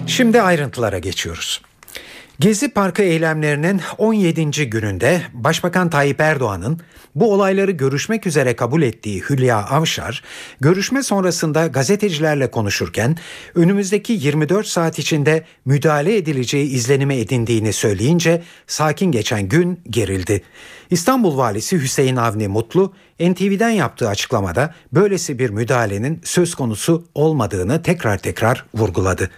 [0.08, 1.62] Şimdi ayrıntılara geçiyoruz.
[2.44, 4.70] Gezi Parkı eylemlerinin 17.
[4.70, 6.80] gününde Başbakan Tayyip Erdoğan'ın
[7.16, 10.24] bu olayları görüşmek üzere kabul ettiği Hülya Avşar,
[10.60, 13.18] görüşme sonrasında gazetecilerle konuşurken
[13.56, 20.42] önümüzdeki 24 saat içinde müdahale edileceği izlenimi edindiğini söyleyince sakin geçen gün gerildi.
[20.90, 28.18] İstanbul Valisi Hüseyin Avni Mutlu, NTV'den yaptığı açıklamada böylesi bir müdahalenin söz konusu olmadığını tekrar
[28.18, 29.30] tekrar vurguladı.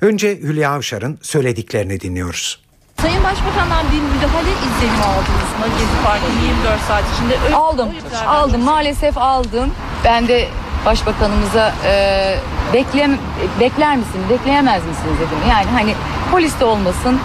[0.00, 2.64] Önce Hülya Avşar'ın söylediklerini dinliyoruz.
[3.02, 7.34] Sayın Başbakan'dan bir müdahale izlenimi aldınız mı Gezi Parkı'nın 24 saat içinde?
[7.44, 7.88] Öyle Aldım,
[8.26, 8.60] aldım.
[8.62, 9.70] Maalesef aldım.
[10.04, 10.48] Ben de
[10.86, 12.36] başbakanımıza e,
[12.72, 13.18] beklem
[13.60, 15.38] bekler misin, bekleyemez misiniz dedim.
[15.50, 15.94] Yani hani
[16.32, 17.20] polis de olmasın.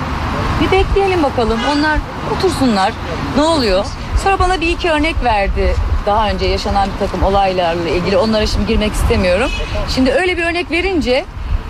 [0.61, 1.59] Bir bekleyelim bakalım.
[1.73, 1.99] Onlar
[2.37, 2.93] otursunlar.
[3.35, 3.85] Ne oluyor?
[4.23, 5.75] Sonra bana bir iki örnek verdi.
[6.05, 8.17] Daha önce yaşanan bir takım olaylarla ilgili.
[8.17, 9.51] Onlara şimdi girmek istemiyorum.
[9.89, 11.25] Şimdi öyle bir örnek verince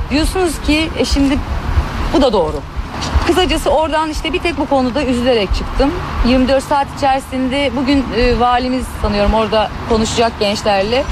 [0.10, 1.38] diyorsunuz ki e şimdi
[2.14, 2.62] bu da doğru.
[3.30, 5.92] Kısacası oradan işte bir tek bu konuda üzülerek çıktım.
[6.28, 11.04] 24 saat içerisinde bugün e, valimiz sanıyorum orada konuşacak gençlerle.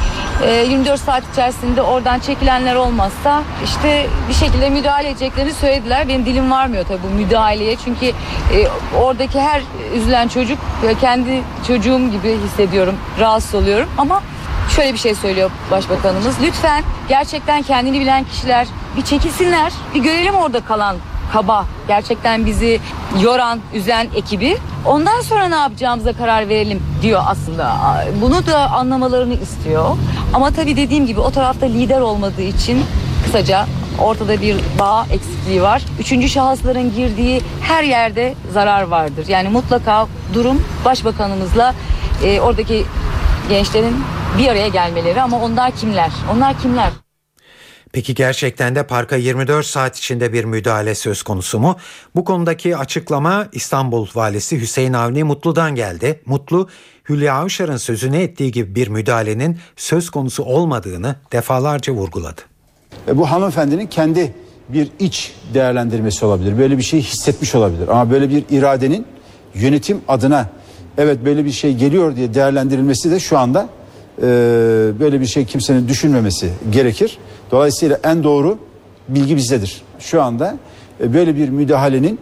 [0.47, 6.07] E, 24 saat içerisinde oradan çekilenler olmazsa işte bir şekilde müdahale edeceklerini söylediler.
[6.07, 7.75] Benim dilim varmıyor tabii bu müdahaleye.
[7.85, 8.13] Çünkü e,
[8.99, 9.61] oradaki her
[9.95, 10.59] üzülen çocuk
[11.01, 12.95] kendi çocuğum gibi hissediyorum.
[13.19, 14.21] Rahatsız oluyorum ama
[14.75, 16.35] şöyle bir şey söylüyor başbakanımız.
[16.41, 19.73] Lütfen gerçekten kendini bilen kişiler bir çekilsinler.
[19.95, 20.95] Bir görelim orada kalan
[21.33, 22.79] kaba, gerçekten bizi
[23.21, 24.57] yoran, üzen ekibi.
[24.85, 27.77] Ondan sonra ne yapacağımıza karar verelim diyor aslında.
[28.21, 29.97] Bunu da anlamalarını istiyor.
[30.33, 32.83] Ama tabii dediğim gibi o tarafta lider olmadığı için
[33.23, 33.65] kısaca
[33.99, 35.81] ortada bir bağ eksikliği var.
[35.99, 39.25] Üçüncü şahısların girdiği her yerde zarar vardır.
[39.27, 41.73] Yani mutlaka durum başbakanımızla
[42.23, 42.85] e, oradaki
[43.49, 44.03] gençlerin
[44.37, 46.11] bir araya gelmeleri ama onlar kimler?
[46.33, 46.89] Onlar kimler?
[47.93, 51.77] Peki gerçekten de parka 24 saat içinde bir müdahale söz konusu mu?
[52.15, 56.21] Bu konudaki açıklama İstanbul Valisi Hüseyin Avni Mutlu'dan geldi.
[56.25, 56.67] Mutlu,
[57.09, 62.41] Hülya Avşar'ın sözüne ettiği gibi bir müdahalenin söz konusu olmadığını defalarca vurguladı.
[63.07, 64.33] E, bu hanımefendinin kendi
[64.69, 66.57] bir iç değerlendirmesi olabilir.
[66.57, 67.87] Böyle bir şey hissetmiş olabilir.
[67.87, 69.05] Ama böyle bir iradenin
[69.53, 70.49] yönetim adına
[70.97, 73.69] evet böyle bir şey geliyor diye değerlendirilmesi de şu anda
[74.17, 74.23] e,
[74.99, 77.17] böyle bir şey kimsenin düşünmemesi gerekir.
[77.51, 78.57] Dolayısıyla en doğru
[79.09, 79.81] bilgi bizdedir.
[79.99, 80.57] Şu anda
[81.03, 82.19] e, böyle bir müdahalenin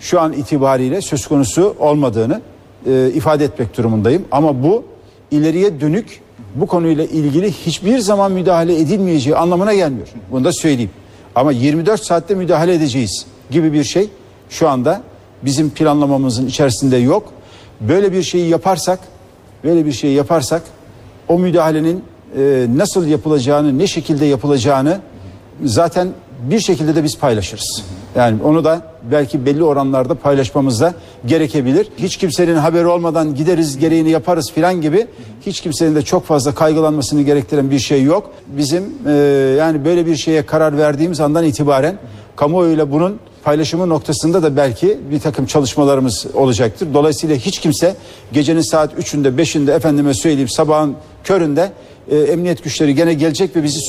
[0.00, 2.40] şu an itibariyle söz konusu olmadığını
[2.86, 4.24] e, ifade etmek durumundayım.
[4.30, 4.84] Ama bu
[5.30, 6.20] ileriye dönük
[6.54, 10.08] bu konuyla ilgili hiçbir zaman müdahale edilmeyeceği anlamına gelmiyor.
[10.30, 10.90] Bunu da söyleyeyim.
[11.34, 14.08] Ama 24 saatte müdahale edeceğiz gibi bir şey
[14.50, 15.02] şu anda
[15.42, 17.32] bizim planlamamızın içerisinde yok.
[17.80, 19.00] Böyle bir şeyi yaparsak,
[19.64, 20.62] böyle bir şeyi yaparsak
[21.28, 22.04] o müdahalenin
[22.36, 25.00] e, nasıl yapılacağını, ne şekilde yapılacağını
[25.64, 26.08] zaten
[26.50, 27.84] bir şekilde de biz paylaşırız.
[28.16, 30.94] Yani onu da belki belli oranlarda paylaşmamız da
[31.26, 31.88] gerekebilir.
[31.98, 35.06] Hiç kimsenin haberi olmadan gideriz gereğini yaparız filan gibi
[35.46, 38.30] hiç kimsenin de çok fazla kaygılanmasını gerektiren bir şey yok.
[38.46, 39.12] Bizim e,
[39.58, 41.98] yani böyle bir şeye karar verdiğimiz andan itibaren
[42.36, 43.18] kamuoyuyla bunun
[43.48, 46.88] paylaşımı noktasında da belki bir takım çalışmalarımız olacaktır.
[46.94, 47.94] Dolayısıyla hiç kimse
[48.32, 51.72] gecenin saat 3'ünde 5'inde efendime söyleyeyim sabahın köründe
[52.10, 53.80] e, emniyet güçleri gene gelecek ve bizi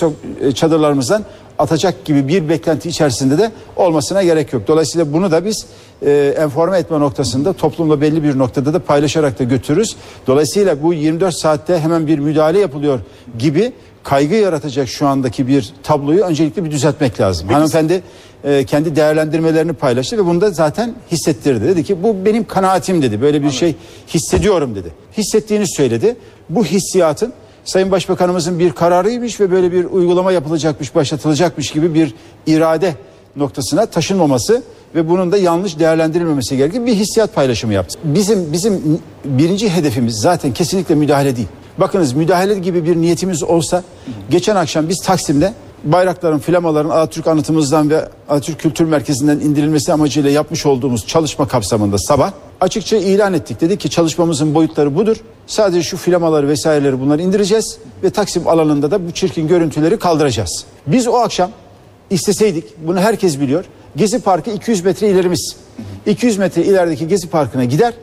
[0.41, 1.23] e, çadırlarımızdan
[1.57, 4.67] atacak gibi bir beklenti içerisinde de olmasına gerek yok.
[4.67, 5.65] Dolayısıyla bunu da biz
[6.05, 9.95] e, enforme etme noktasında toplumla belli bir noktada da paylaşarak da götürürüz.
[10.27, 12.99] Dolayısıyla bu 24 saatte hemen bir müdahale yapılıyor
[13.39, 17.49] gibi kaygı yaratacak şu andaki bir tabloyu öncelikle bir düzeltmek lazım.
[17.49, 18.03] Hanımefendi
[18.43, 21.67] e, kendi değerlendirmelerini paylaştı ve bunu da zaten hissettirdi.
[21.67, 23.21] Dedi ki bu benim kanaatim dedi.
[23.21, 23.75] Böyle bir şey
[24.07, 24.91] hissediyorum dedi.
[25.17, 26.15] Hissettiğini söyledi.
[26.49, 27.33] Bu hissiyatın
[27.65, 32.13] Sayın Başbakanımızın bir kararıymış ve böyle bir uygulama yapılacakmış, başlatılacakmış gibi bir
[32.47, 32.93] irade
[33.35, 34.63] noktasına taşınmaması
[34.95, 37.99] ve bunun da yanlış değerlendirilmemesi gerekir bir hissiyat paylaşımı yaptı.
[38.03, 41.47] Bizim bizim birinci hedefimiz zaten kesinlikle müdahale değil.
[41.77, 43.83] Bakınız müdahale gibi bir niyetimiz olsa
[44.29, 45.53] geçen akşam biz Taksim'de
[45.83, 52.31] bayrakların, flamaların Atatürk anıtımızdan ve Atatürk Kültür Merkezi'nden indirilmesi amacıyla yapmış olduğumuz çalışma kapsamında sabah
[52.61, 53.61] açıkça ilan ettik.
[53.61, 55.17] Dedik ki çalışmamızın boyutları budur.
[55.47, 60.65] Sadece şu flamaları vesaireleri bunları indireceğiz ve Taksim alanında da bu çirkin görüntüleri kaldıracağız.
[60.87, 61.51] Biz o akşam
[62.09, 63.65] isteseydik bunu herkes biliyor.
[63.95, 65.55] Gezi Parkı 200 metre ilerimiz.
[66.05, 67.93] 200 metre ilerideki Gezi Parkı'na gider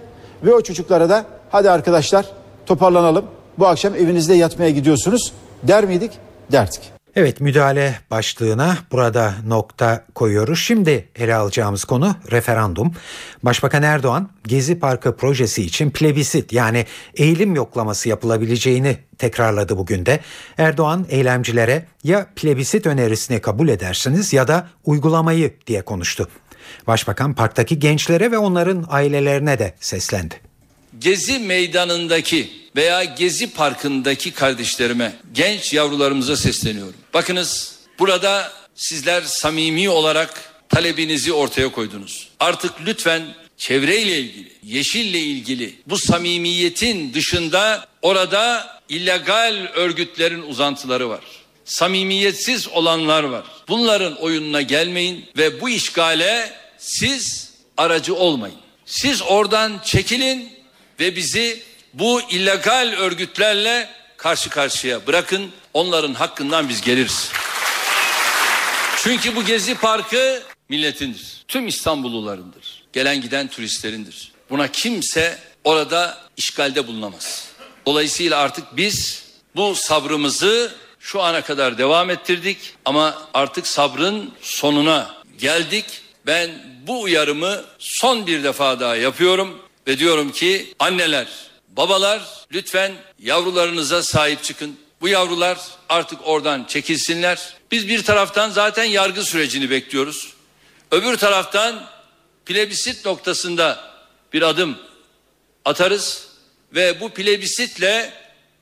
[0.45, 2.27] ve o çocuklara da hadi arkadaşlar
[2.67, 3.25] toparlanalım.
[3.59, 6.11] Bu akşam evinizde yatmaya gidiyorsunuz der miydik?
[6.53, 6.96] Derdik.
[7.17, 10.59] Evet müdahale başlığına burada nokta koyuyoruz.
[10.59, 12.95] Şimdi ele alacağımız konu referandum.
[13.43, 20.21] Başbakan Erdoğan Gezi Parkı projesi için plebisit yani eğilim yoklaması yapılabileceğini tekrarladı bugün de.
[20.59, 26.29] Erdoğan eylemcilere ya plebisit önerisini kabul edersiniz ya da uygulamayı diye konuştu.
[26.87, 30.46] Başbakan parktaki gençlere ve onların ailelerine de seslendi.
[30.99, 36.95] Gezi meydanındaki veya Gezi Parkı'ndaki kardeşlerime, genç yavrularımıza sesleniyorum.
[37.15, 42.29] Bakınız burada sizler samimi olarak talebinizi ortaya koydunuz.
[42.41, 43.23] Artık lütfen
[43.57, 51.25] çevreyle ilgili, yeşille ilgili bu samimiyetin dışında orada illegal örgütlerin uzantıları var.
[51.65, 53.45] Samimiyetsiz olanlar var.
[53.69, 58.57] Bunların oyununa gelmeyin ve bu işgale siz aracı olmayın.
[58.87, 60.56] Siz oradan çekilin
[61.01, 61.63] ve bizi
[61.95, 65.51] bu illegal örgütlerle karşı karşıya bırakın.
[65.75, 67.31] Onların hakkından biz geliriz.
[69.03, 71.45] Çünkü bu Gezi Parkı milletindir.
[71.49, 72.85] Tüm İstanbullularındır.
[72.93, 74.33] Gelen giden turistlerindir.
[74.51, 77.49] Buna kimse orada işgalde bulunamaz.
[77.87, 79.23] Dolayısıyla artık biz
[79.57, 85.85] bu sabrımızı şu ana kadar devam ettirdik ama artık sabrın sonuna geldik.
[86.27, 86.51] Ben
[86.87, 91.29] bu uyarımı son bir defa daha yapıyorum ve diyorum ki anneler,
[91.69, 92.23] babalar
[92.53, 94.79] lütfen yavrularınıza sahip çıkın.
[95.01, 95.59] Bu yavrular
[95.89, 97.55] artık oradan çekilsinler.
[97.71, 100.33] Biz bir taraftan zaten yargı sürecini bekliyoruz.
[100.91, 101.87] Öbür taraftan
[102.47, 103.91] plebisit noktasında
[104.33, 104.79] bir adım
[105.65, 106.29] atarız
[106.75, 108.13] ve bu plebisitle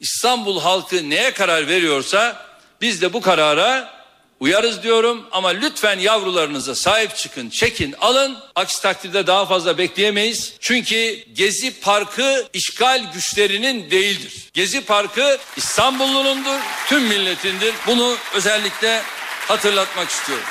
[0.00, 2.46] İstanbul halkı neye karar veriyorsa
[2.80, 4.03] biz de bu karara
[4.40, 8.36] uyarız diyorum ama lütfen yavrularınıza sahip çıkın, çekin, alın.
[8.54, 10.54] Aksi takdirde daha fazla bekleyemeyiz.
[10.60, 14.32] Çünkü Gezi Parkı işgal güçlerinin değildir.
[14.52, 16.58] Gezi Parkı İstanbullunundur,
[16.88, 17.74] tüm milletindir.
[17.86, 19.02] Bunu özellikle
[19.48, 20.44] hatırlatmak istiyorum.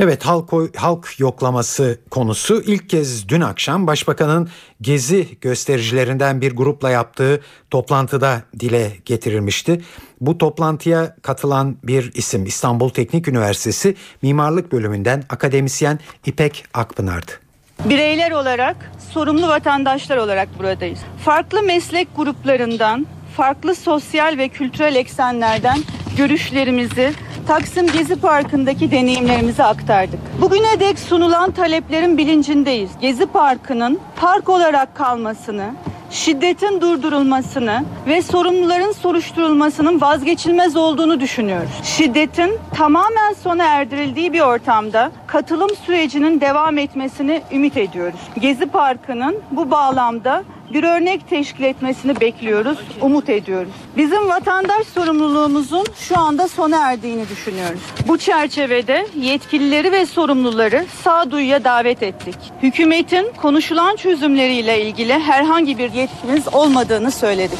[0.00, 4.48] Evet halk, halk yoklaması konusu ilk kez dün akşam Başbakanın
[4.80, 7.40] gezi göstericilerinden bir grupla yaptığı
[7.70, 9.80] toplantıda dile getirilmişti.
[10.20, 17.32] Bu toplantıya katılan bir isim İstanbul Teknik Üniversitesi Mimarlık Bölümünden akademisyen İpek Akpınar'dı.
[17.84, 20.98] Bireyler olarak, sorumlu vatandaşlar olarak buradayız.
[21.24, 23.06] Farklı meslek gruplarından,
[23.36, 25.78] farklı sosyal ve kültürel eksenlerden
[26.16, 27.12] görüşlerimizi
[27.48, 30.20] Taksim Gezi Parkı'ndaki deneyimlerimizi aktardık.
[30.40, 32.90] Bugüne dek sunulan taleplerin bilincindeyiz.
[33.00, 35.66] Gezi Parkı'nın park olarak kalmasını,
[36.10, 41.70] şiddetin durdurulmasını ve sorumluların soruşturulmasının vazgeçilmez olduğunu düşünüyoruz.
[41.82, 48.20] Şiddetin tamamen sona erdirildiği bir ortamda katılım sürecinin devam etmesini ümit ediyoruz.
[48.40, 53.72] Gezi Parkı'nın bu bağlamda bir örnek teşkil etmesini bekliyoruz, umut ediyoruz.
[53.96, 57.80] Bizim vatandaş sorumluluğumuzun şu anda sona erdiğini düşünüyoruz.
[58.08, 62.36] Bu çerçevede yetkilileri ve sorumluları sağduyuya davet ettik.
[62.62, 67.58] Hükümetin konuşulan çözümleriyle ilgili herhangi bir yetkimiz olmadığını söyledik.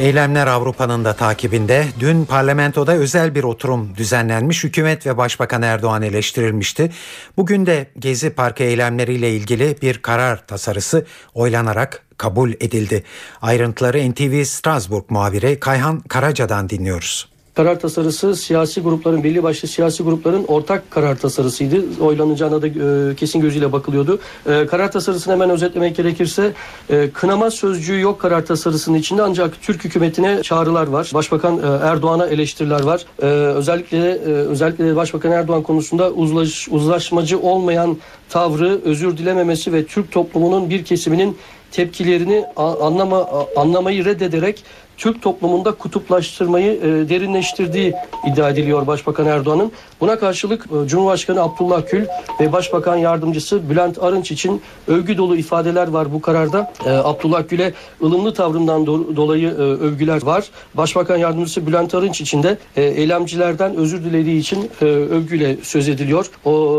[0.00, 4.64] Eylemler Avrupa'nın da takibinde dün parlamentoda özel bir oturum düzenlenmiş.
[4.64, 6.90] Hükümet ve Başbakan Erdoğan eleştirilmişti.
[7.36, 13.04] Bugün de Gezi Parkı eylemleriyle ilgili bir karar tasarısı oylanarak kabul edildi.
[13.42, 17.29] Ayrıntıları NTV Strasbourg muhabiri Kayhan Karaca'dan dinliyoruz.
[17.54, 22.02] Karar tasarısı siyasi grupların belli başlı siyasi grupların ortak karar tasarısıydı.
[22.02, 24.18] Oylanacağına da e, kesin gözüyle bakılıyordu.
[24.46, 26.52] E, karar tasarısını hemen özetlemek gerekirse
[26.90, 31.10] e, kınama sözcüğü yok karar tasarısının içinde ancak Türk hükümetine çağrılar var.
[31.14, 33.04] Başbakan e, Erdoğan'a eleştiriler var.
[33.22, 37.96] E, özellikle e, özellikle Başbakan Erdoğan konusunda uzlaş, uzlaşmacı olmayan
[38.28, 41.36] tavrı, özür dilememesi ve Türk toplumunun bir kesiminin
[41.70, 44.64] tepkilerini anlama anlamayı reddederek
[45.00, 47.94] Türk toplumunda kutuplaştırmayı e, derinleştirdiği
[48.32, 49.72] iddia ediliyor Başbakan Erdoğan'ın.
[50.00, 52.04] Buna karşılık e, Cumhurbaşkanı Abdullah Gül
[52.40, 56.72] ve Başbakan Yardımcısı Bülent Arınç için övgü dolu ifadeler var bu kararda.
[56.86, 57.72] E, Abdullah Gül'e
[58.02, 60.50] ılımlı tavrından do- dolayı övgüler var.
[60.74, 66.30] Başbakan Yardımcısı Bülent Arınç için de e, eylemcilerden özür dilediği için e, övgüyle söz ediliyor.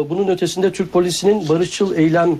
[0.09, 2.37] Bunun ötesinde Türk polisinin barışçıl eylem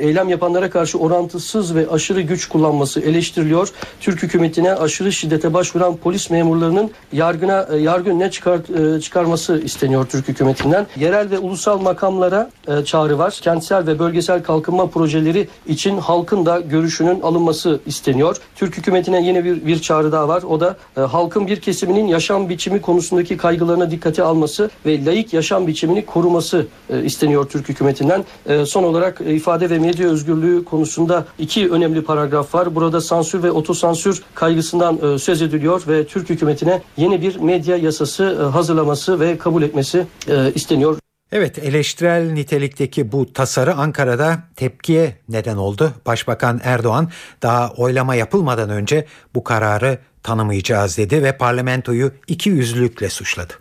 [0.00, 3.68] eylem yapanlara karşı orantısız ve aşırı güç kullanması eleştiriliyor.
[4.00, 10.06] Türk hükümetine aşırı şiddete başvuran polis memurlarının yargına e, yargı önüne çıkar, e, çıkarması isteniyor
[10.06, 10.86] Türk hükümetinden.
[10.96, 13.38] Yerel ve ulusal makamlara e, çağrı var.
[13.42, 18.36] Kentsel ve bölgesel kalkınma projeleri için halkın da görüşünün alınması isteniyor.
[18.56, 20.42] Türk hükümetine yeni bir, bir çağrı daha var.
[20.42, 26.06] O da halkın bir kesiminin yaşam biçimi konusundaki kaygılarına dikkate alması ve layık yaşam biçimini
[26.06, 26.66] koruması
[27.04, 28.24] isteniyor Türk hükümetinden.
[28.66, 32.74] Son olarak ifade ve medya özgürlüğü konusunda iki önemli paragraf var.
[32.74, 38.38] Burada sansür ve otosansür kaygısından e, söz ediliyor ve Türk hükümetine yeni bir medya yasası
[38.40, 40.98] e, hazırlaması ve kabul etmesi e, isteniyor.
[41.32, 45.92] Evet eleştirel nitelikteki bu tasarı Ankara'da tepkiye neden oldu.
[46.06, 47.10] Başbakan Erdoğan
[47.42, 53.52] daha oylama yapılmadan önce bu kararı tanımayacağız dedi ve parlamentoyu iki yüzlülükle suçladı.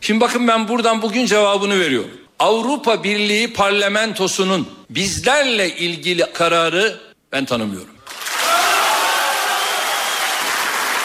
[0.00, 2.10] Şimdi bakın ben buradan bugün cevabını veriyorum.
[2.38, 6.94] Avrupa Birliği parlamentosunun bizlerle ilgili kararı
[7.32, 7.93] ben tanımıyorum.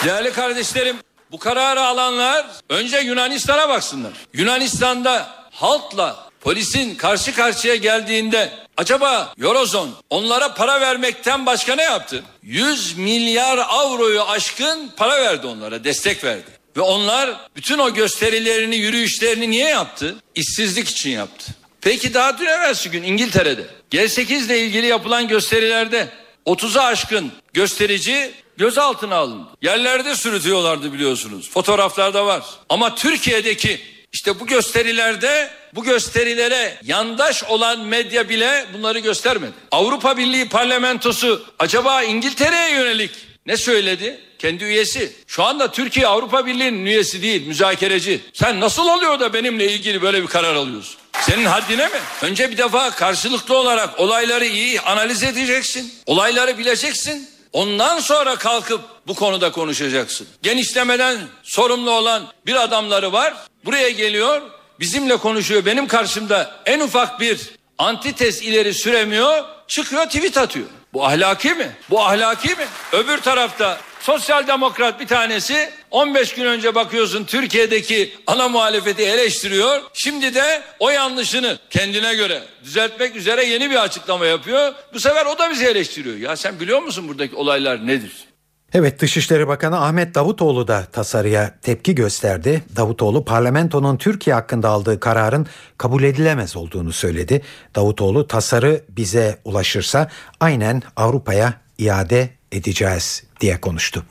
[0.05, 0.97] Değerli kardeşlerim
[1.31, 4.11] bu kararı alanlar önce Yunanistan'a baksınlar.
[4.33, 12.23] Yunanistan'da halkla polisin karşı karşıya geldiğinde acaba Eurozone onlara para vermekten başka ne yaptı?
[12.43, 16.59] 100 milyar avroyu aşkın para verdi onlara, destek verdi.
[16.77, 20.15] Ve onlar bütün o gösterilerini, yürüyüşlerini niye yaptı?
[20.35, 21.51] İşsizlik için yaptı.
[21.81, 26.09] Peki daha dün evvelsi gün İngiltere'de G8 ile ilgili yapılan gösterilerde
[26.45, 29.47] 30'a aşkın gösterici gözaltına alındı.
[29.61, 31.49] Yerlerde sürütüyorlardı biliyorsunuz.
[31.49, 32.43] Fotoğraflarda var.
[32.69, 33.81] Ama Türkiye'deki
[34.13, 39.51] işte bu gösterilerde bu gösterilere yandaş olan medya bile bunları göstermedi.
[39.71, 43.11] Avrupa Birliği parlamentosu acaba İngiltere'ye yönelik
[43.45, 44.19] ne söyledi?
[44.39, 45.13] Kendi üyesi.
[45.27, 48.21] Şu anda Türkiye Avrupa Birliği'nin üyesi değil, müzakereci.
[48.33, 50.95] Sen nasıl oluyor da benimle ilgili böyle bir karar alıyorsun?
[51.21, 51.99] Senin haddine mi?
[52.21, 55.93] Önce bir defa karşılıklı olarak olayları iyi analiz edeceksin.
[56.05, 57.38] Olayları bileceksin.
[57.53, 60.27] Ondan sonra kalkıp bu konuda konuşacaksın.
[60.41, 63.33] Genişlemeden sorumlu olan bir adamları var.
[63.65, 64.41] Buraya geliyor,
[64.79, 65.65] bizimle konuşuyor.
[65.65, 69.43] Benim karşımda en ufak bir antites ileri süremiyor.
[69.67, 70.65] Çıkıyor tweet atıyor.
[70.93, 71.71] Bu ahlaki mi?
[71.89, 72.65] Bu ahlaki mi?
[72.91, 79.81] Öbür tarafta sosyal demokrat bir tanesi 15 gün önce bakıyorsun Türkiye'deki ana muhalefeti eleştiriyor.
[79.93, 84.73] Şimdi de o yanlışını kendine göre düzeltmek üzere yeni bir açıklama yapıyor.
[84.93, 86.17] Bu sefer o da bizi eleştiriyor.
[86.17, 88.29] Ya sen biliyor musun buradaki olaylar nedir?
[88.73, 92.63] Evet Dışişleri Bakanı Ahmet Davutoğlu da tasarıya tepki gösterdi.
[92.75, 95.47] Davutoğlu parlamentonun Türkiye hakkında aldığı kararın
[95.77, 97.41] kabul edilemez olduğunu söyledi.
[97.75, 104.03] Davutoğlu tasarı bize ulaşırsa aynen Avrupa'ya iade edeceğiz diye konuştu.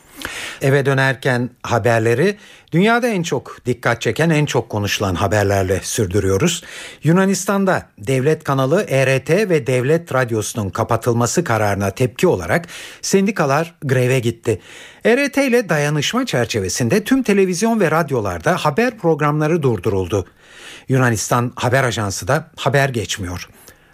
[0.62, 2.36] Eve dönerken haberleri
[2.72, 6.64] dünyada en çok dikkat çeken en çok konuşulan haberlerle sürdürüyoruz.
[7.02, 12.66] Yunanistan'da devlet kanalı ERT ve devlet radyosunun kapatılması kararına tepki olarak
[13.02, 14.60] sendikalar greve gitti.
[15.04, 20.26] ERT ile dayanışma çerçevesinde tüm televizyon ve radyolarda haber programları durduruldu.
[20.88, 23.48] Yunanistan Haber Ajansı da haber geçmiyor.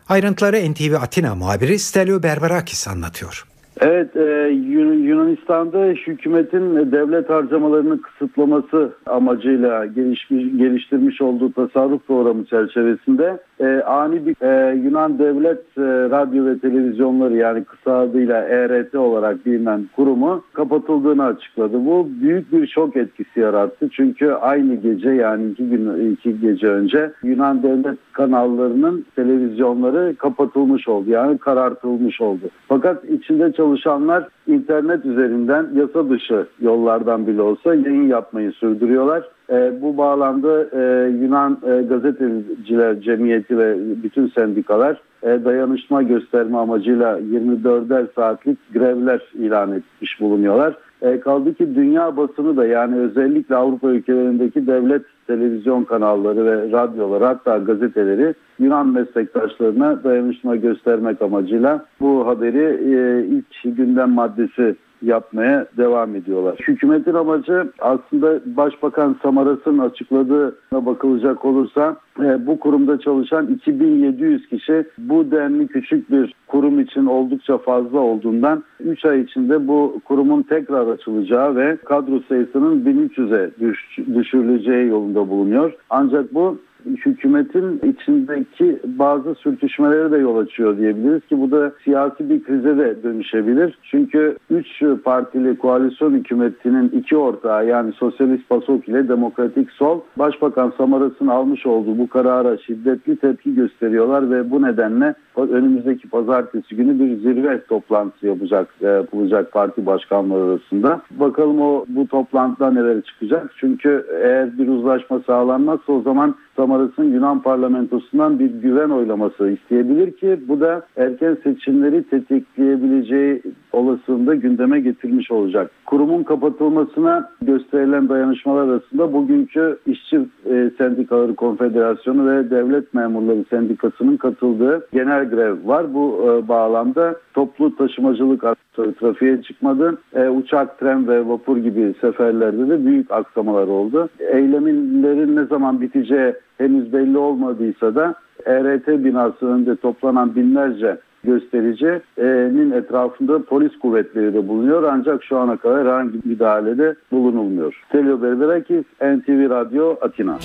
[0.09, 3.54] Ayrıntıları NTV Atina muhabiri Stelio Berberakis anlatıyor.
[3.81, 13.39] Evet, e, Yun- Yunanistan'da hükümetin devlet harcamalarını kısıtlaması amacıyla gelişmiş, geliştirmiş olduğu tasarruf programı çerçevesinde
[13.61, 19.47] e, ani bir e, Yunan Devlet e, Radyo ve Televizyonları yani kısa adıyla ERT olarak
[19.47, 21.87] bilinen kurumu kapatıldığını açıkladı.
[21.87, 23.89] Bu büyük bir şok etkisi yarattı.
[23.93, 31.11] Çünkü aynı gece yani iki gün iki gece önce Yunan devlet kanallarının televizyonları kapatılmış oldu.
[31.11, 32.45] Yani karartılmış oldu.
[32.69, 39.25] Fakat içinde çalışanlar internet üzerinden yasa dışı yollardan bile olsa yayın yapmayı sürdürüyorlar.
[39.51, 47.21] E, bu bağlamda e, Yunan e, Gazeteciler Cemiyeti ve bütün sendikalar e, dayanışma gösterme amacıyla
[47.21, 50.75] 24'er saatlik grevler ilan etmiş bulunuyorlar.
[51.03, 57.25] E, kaldı ki dünya basını da yani özellikle Avrupa ülkelerindeki devlet televizyon kanalları ve radyoları
[57.25, 66.17] hatta gazeteleri Yunan meslektaşlarına dayanışma göstermek amacıyla bu haberi e, ilk gündem maddesi yapmaya devam
[66.17, 66.59] ediyorlar.
[66.69, 75.31] Hükümetin amacı aslında Başbakan Samaras'ın açıkladığına bakılacak olursa e, bu kurumda çalışan 2700 kişi bu
[75.31, 81.57] denli küçük bir kurum için oldukça fazla olduğundan 3 ay içinde bu kurumun tekrar açılacağı
[81.57, 85.73] ve kadro sayısının 1300'e düş, düşürüleceği yolunda bulunuyor.
[85.91, 92.45] Ancak bu hükümetin içindeki bazı sürtüşmelere de yol açıyor diyebiliriz ki bu da siyasi bir
[92.45, 93.79] krize de dönüşebilir.
[93.83, 101.27] Çünkü 3 partili koalisyon hükümetinin iki ortağı yani Sosyalist PASOK ile Demokratik Sol Başbakan Samaras'ın
[101.27, 107.65] almış olduğu bu karara şiddetli tepki gösteriyorlar ve bu nedenle önümüzdeki pazartesi günü bir zirve
[107.65, 111.01] toplantısı yapacak yapılacak parti başkanları arasında.
[111.11, 113.53] Bakalım o bu toplantıda neler çıkacak.
[113.57, 120.41] Çünkü eğer bir uzlaşma sağlanmazsa o zaman Samaras'ın Yunan parlamentosundan bir güven oylaması isteyebilir ki
[120.49, 123.43] bu da erken seçimleri tetikleyebileceği
[123.73, 125.71] olasılığında gündeme getirmiş olacak.
[125.87, 130.17] Kurumun kapatılmasına gösterilen dayanışmalar arasında bugünkü İşçi
[130.51, 135.95] e, Sendikaları Konfederasyonu ve Devlet Memurları Sendikası'nın katıldığı genel grev var.
[135.95, 138.45] Bu e, bağlamda toplu taşımacılık
[138.77, 139.99] trafiğe çıkmadı.
[140.15, 144.09] E, uçak, tren ve vapur gibi seferlerde de büyük aksamalar oldu.
[144.19, 153.45] Eylemlerin ne zaman biteceği henüz belli olmadıysa da ERT binası önünde toplanan binlerce göstericinin etrafında
[153.45, 157.75] polis kuvvetleri de bulunuyor ancak şu ana kadar herhangi bir müdahalede bulunulmuyor.
[157.93, 160.39] Telio Berberakis, NTV Radyo, Atina.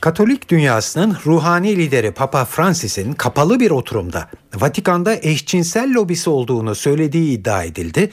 [0.00, 4.18] Katolik dünyasının ruhani lideri Papa Francis'in kapalı bir oturumda
[4.60, 8.10] Vatikan'da eşcinsel lobisi olduğunu söylediği iddia edildi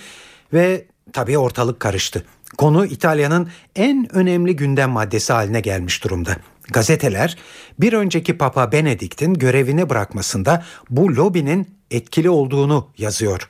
[0.53, 2.23] ve tabii ortalık karıştı.
[2.57, 6.31] Konu İtalya'nın en önemli gündem maddesi haline gelmiş durumda.
[6.73, 7.37] Gazeteler
[7.79, 13.47] bir önceki Papa Benedikt'in görevini bırakmasında bu lobinin etkili olduğunu yazıyor.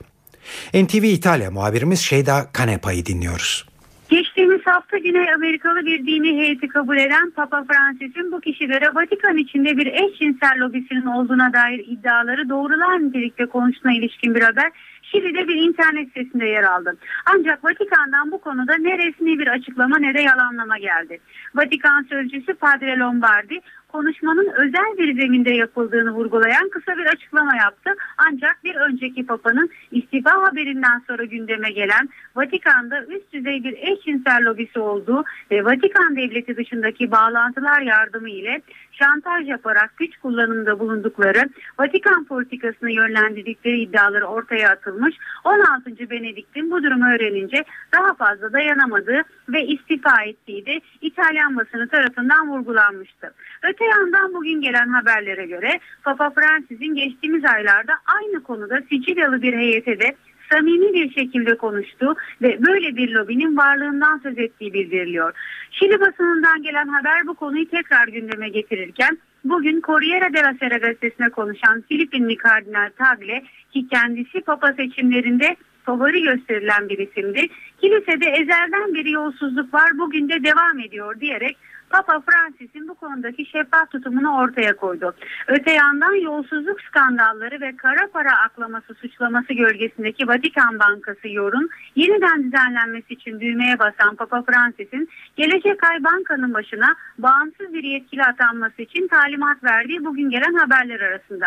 [0.74, 3.66] NTV İtalya muhabirimiz Şeyda Kanepa'yı dinliyoruz.
[4.08, 9.76] Geçtiğimiz hafta Güney Amerikalı bir dini heyeti kabul eden Papa Francis'in bu kişilere Vatikan içinde
[9.76, 14.72] bir eşcinsel lobisinin olduğuna dair iddiaları doğrular nitelikte konusuna ilişkin bir haber
[15.14, 16.96] Şili'de bir internet sitesinde yer aldı.
[17.34, 21.18] Ancak Vatikan'dan bu konuda ne resmi bir açıklama ne de yalanlama geldi.
[21.54, 23.60] Vatikan sözcüsü Padre Lombardi
[23.94, 27.90] konuşmanın özel bir zeminde yapıldığını vurgulayan kısa bir açıklama yaptı.
[28.18, 34.80] Ancak bir önceki papanın istifa haberinden sonra gündeme gelen Vatikan'da üst düzey bir eşcinsel lobisi
[34.80, 42.90] olduğu ve Vatikan devleti dışındaki bağlantılar yardımı ile şantaj yaparak güç kullanımında bulundukları Vatikan politikasını
[42.90, 45.16] yönlendirdikleri iddiaları ortaya atılmış.
[45.44, 46.10] 16.
[46.10, 53.34] Benedikt'in bu durumu öğrenince daha fazla dayanamadığı ve istifa ettiği de İtalyan basını tarafından vurgulanmıştı.
[53.62, 60.00] Öte yandan bugün gelen haberlere göre Papa Francis'in geçtiğimiz aylarda aynı konuda Sicilyalı bir heyete
[60.00, 60.16] de
[60.50, 65.32] samimi bir şekilde konuştu ve böyle bir lobinin varlığından söz ettiği bildiriliyor.
[65.70, 71.84] Şili basınından gelen haber bu konuyu tekrar gündeme getirirken bugün Corriere della Sera gazetesine konuşan
[71.88, 77.46] Filipinli Kardinal Tagle ki kendisi Papa seçimlerinde favori gösterilen bir isimdi.
[77.80, 81.56] Kilisede ezelden beri yolsuzluk var bugün de devam ediyor diyerek
[81.90, 85.14] Papa Francis'in bu konudaki şeffaf tutumunu ortaya koydu.
[85.48, 93.14] Öte yandan yolsuzluk skandalları ve kara para aklaması suçlaması gölgesindeki Vatikan Bankası yorun yeniden düzenlenmesi
[93.14, 99.64] için düğmeye basan Papa Francis'in gelecek ay bankanın başına bağımsız bir yetkili atanması için talimat
[99.64, 101.46] verdiği bugün gelen haberler arasında.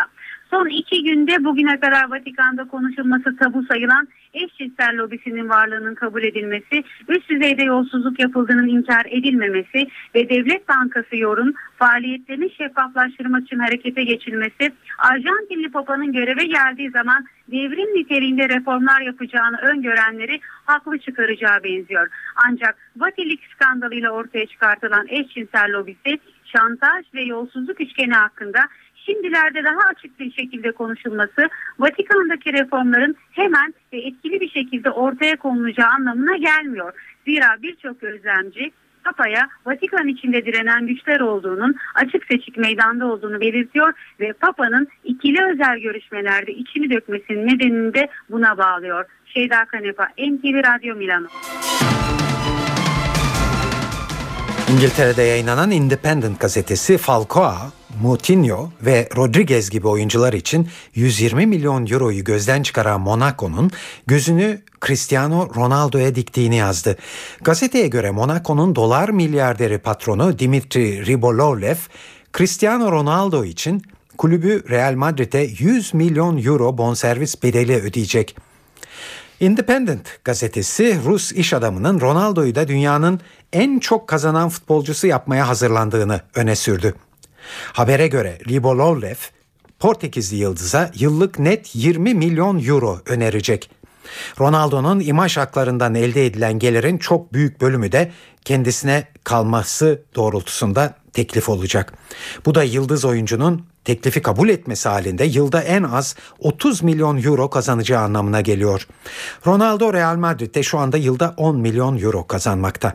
[0.50, 7.30] Son iki günde bugüne kadar Vatikan'da konuşulması tabu sayılan eşcinsel lobisinin varlığının kabul edilmesi, üst
[7.30, 15.70] düzeyde yolsuzluk yapıldığının inkar edilmemesi ve Devlet Bankası yorun faaliyetlerini şeffaflaştırmak için harekete geçilmesi, Arjantinli
[15.70, 22.08] Papa'nın göreve geldiği zaman devrim niteliğinde reformlar yapacağını öngörenleri haklı çıkaracağı benziyor.
[22.48, 28.60] Ancak Vatilik skandalıyla ortaya çıkartılan eşcinsel lobisi şantaj ve yolsuzluk üçgeni hakkında
[29.08, 31.48] şimdilerde daha açık bir şekilde konuşulması
[31.78, 36.92] Vatikan'daki reformların hemen ve etkili bir şekilde ortaya konulacağı anlamına gelmiyor.
[37.26, 38.72] Zira birçok gözlemci
[39.04, 45.78] Papa'ya Vatikan içinde direnen güçler olduğunun açık seçik meydanda olduğunu belirtiyor ve Papa'nın ikili özel
[45.78, 49.04] görüşmelerde içini dökmesinin nedenini de buna bağlıyor.
[49.26, 51.26] Şeyda Kanepa, NTV Radyo Milano.
[54.72, 57.54] İngiltere'de yayınlanan Independent gazetesi Falcoa,
[58.02, 63.70] Moutinho ve Rodriguez gibi oyuncular için 120 milyon euroyu gözden çıkaran Monaco'nun
[64.06, 66.96] gözünü Cristiano Ronaldo'ya diktiğini yazdı.
[67.40, 71.76] Gazeteye göre Monaco'nun dolar milyarderi patronu Dimitri Ribolovlev,
[72.36, 73.82] Cristiano Ronaldo için
[74.18, 78.36] kulübü Real Madrid'e 100 milyon euro bonservis bedeli ödeyecek.
[79.40, 83.20] Independent gazetesi Rus iş adamının Ronaldo'yu da dünyanın
[83.52, 86.94] en çok kazanan futbolcusu yapmaya hazırlandığını öne sürdü.
[87.72, 89.16] Habere göre Ribolovlev
[89.78, 93.70] Portekizli yıldıza yıllık net 20 milyon euro önerecek.
[94.40, 98.12] Ronaldo'nun imaj haklarından elde edilen gelirin çok büyük bölümü de
[98.44, 101.92] kendisine kalması doğrultusunda teklif olacak.
[102.46, 108.02] Bu da yıldız oyuncunun teklifi kabul etmesi halinde yılda en az 30 milyon euro kazanacağı
[108.02, 108.86] anlamına geliyor.
[109.46, 112.94] Ronaldo Real Madrid'de şu anda yılda 10 milyon euro kazanmakta.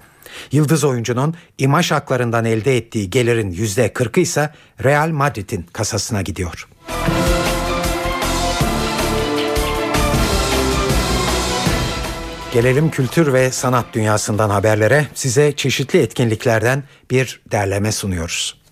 [0.52, 4.50] Yıldız oyuncunun imaj haklarından elde ettiği gelirin %40'ı ise
[4.84, 6.68] Real Madrid'in kasasına gidiyor.
[12.54, 15.08] Gelelim kültür ve sanat dünyasından haberlere.
[15.14, 18.62] Size çeşitli etkinliklerden bir derleme sunuyoruz.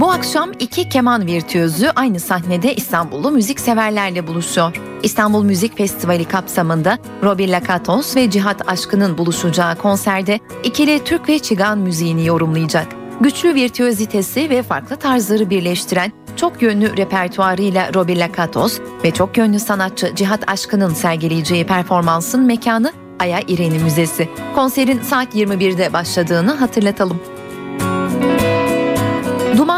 [0.00, 4.80] Bu akşam iki keman virtüözü aynı sahnede İstanbullu müzik severlerle buluşuyor.
[5.02, 11.78] İstanbul Müzik Festivali kapsamında Robi Lakatos ve Cihat Aşkı'nın buluşacağı konserde ikili Türk ve Çigan
[11.78, 12.86] müziğini yorumlayacak.
[13.20, 20.14] Güçlü virtüözitesi ve farklı tarzları birleştiren çok yönlü repertuarıyla Robi Lakatos ve çok yönlü sanatçı
[20.14, 24.28] Cihat Aşkı'nın sergileyeceği performansın mekanı Aya İreni Müzesi.
[24.54, 27.35] Konserin saat 21'de başladığını hatırlatalım.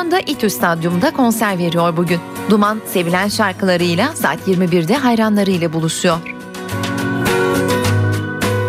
[0.09, 2.20] Duman da İTÜ Stadyum'da konser veriyor bugün.
[2.50, 6.18] Duman sevilen şarkılarıyla saat 21'de hayranlarıyla buluşuyor.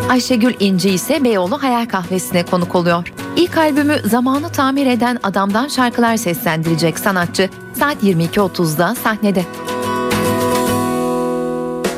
[0.09, 3.13] Ayşegül İnci ise Beyoğlu Hayal Kahvesi'ne konuk oluyor.
[3.35, 9.45] İlk albümü Zamanı Tamir Eden Adam'dan şarkılar seslendirecek sanatçı saat 22.30'da sahnede.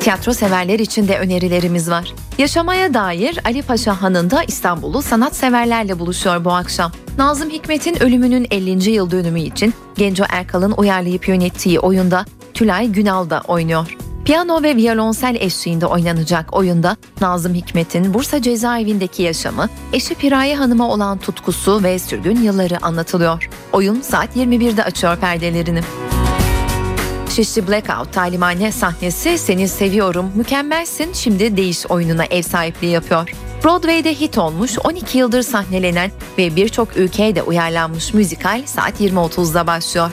[0.01, 2.13] Tiyatro severler için de önerilerimiz var.
[2.37, 6.91] Yaşamaya dair Ali Paşa Hanı'nda İstanbul'u sanatseverlerle buluşuyor bu akşam.
[7.17, 8.89] Nazım Hikmet'in ölümünün 50.
[8.89, 13.97] yıl dönümü için Genco Erkal'ın uyarlayıp yönettiği oyunda Tülay Günal da oynuyor.
[14.25, 21.17] Piyano ve violonsel eşliğinde oynanacak oyunda Nazım Hikmet'in Bursa cezaevindeki yaşamı, eşi Piraye Hanım'a olan
[21.17, 23.49] tutkusu ve sürgün yılları anlatılıyor.
[23.73, 25.81] Oyun saat 21'de açıyor perdelerini.
[27.35, 33.29] Şişli Blackout talimhane sahnesi Seni Seviyorum, Mükemmelsin Şimdi Değiş oyununa ev sahipliği yapıyor.
[33.63, 40.09] Broadway'de hit olmuş 12 yıldır sahnelenen ve birçok ülkeye de uyarlanmış müzikal saat 20.30'da başlıyor.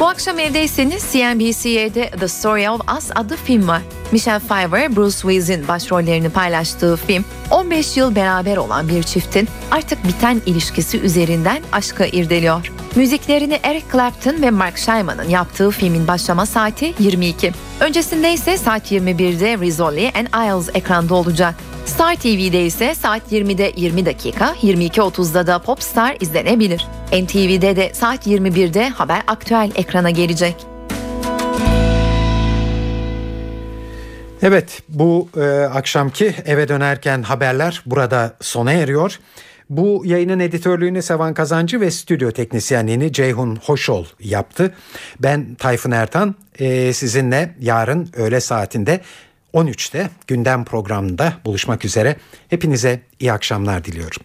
[0.00, 3.82] Bu akşam evdeyseniz CNBC'de The Story of Us adlı film var.
[4.12, 10.42] Michelle Pfeiffer, Bruce Willis'in başrollerini paylaştığı film, 15 yıl beraber olan bir çiftin artık biten
[10.46, 12.79] ilişkisi üzerinden aşkı irdeliyor.
[12.96, 17.52] Müziklerini Eric Clapton ve Mark Shyman'ın yaptığı filmin başlama saati 22.
[17.80, 21.54] Öncesinde ise saat 21'de Rizzoli and Isles ekranda olacak.
[21.86, 26.88] Star TV'de ise saat 20'de 20 dakika, 22.30'da da Popstar izlenebilir.
[27.12, 30.56] NTV'de de saat 21'de Haber Aktüel ekrana gelecek.
[34.42, 39.18] Evet bu e, akşamki eve dönerken haberler burada sona eriyor.
[39.70, 44.74] Bu yayının editörlüğünü Sevan Kazancı ve stüdyo teknisyenliğini Ceyhun Hoşol yaptı.
[45.20, 49.00] Ben Tayfun Ertan e, sizinle yarın öğle saatinde
[49.54, 52.16] 13'te gündem programında buluşmak üzere.
[52.48, 54.22] Hepinize iyi akşamlar diliyorum.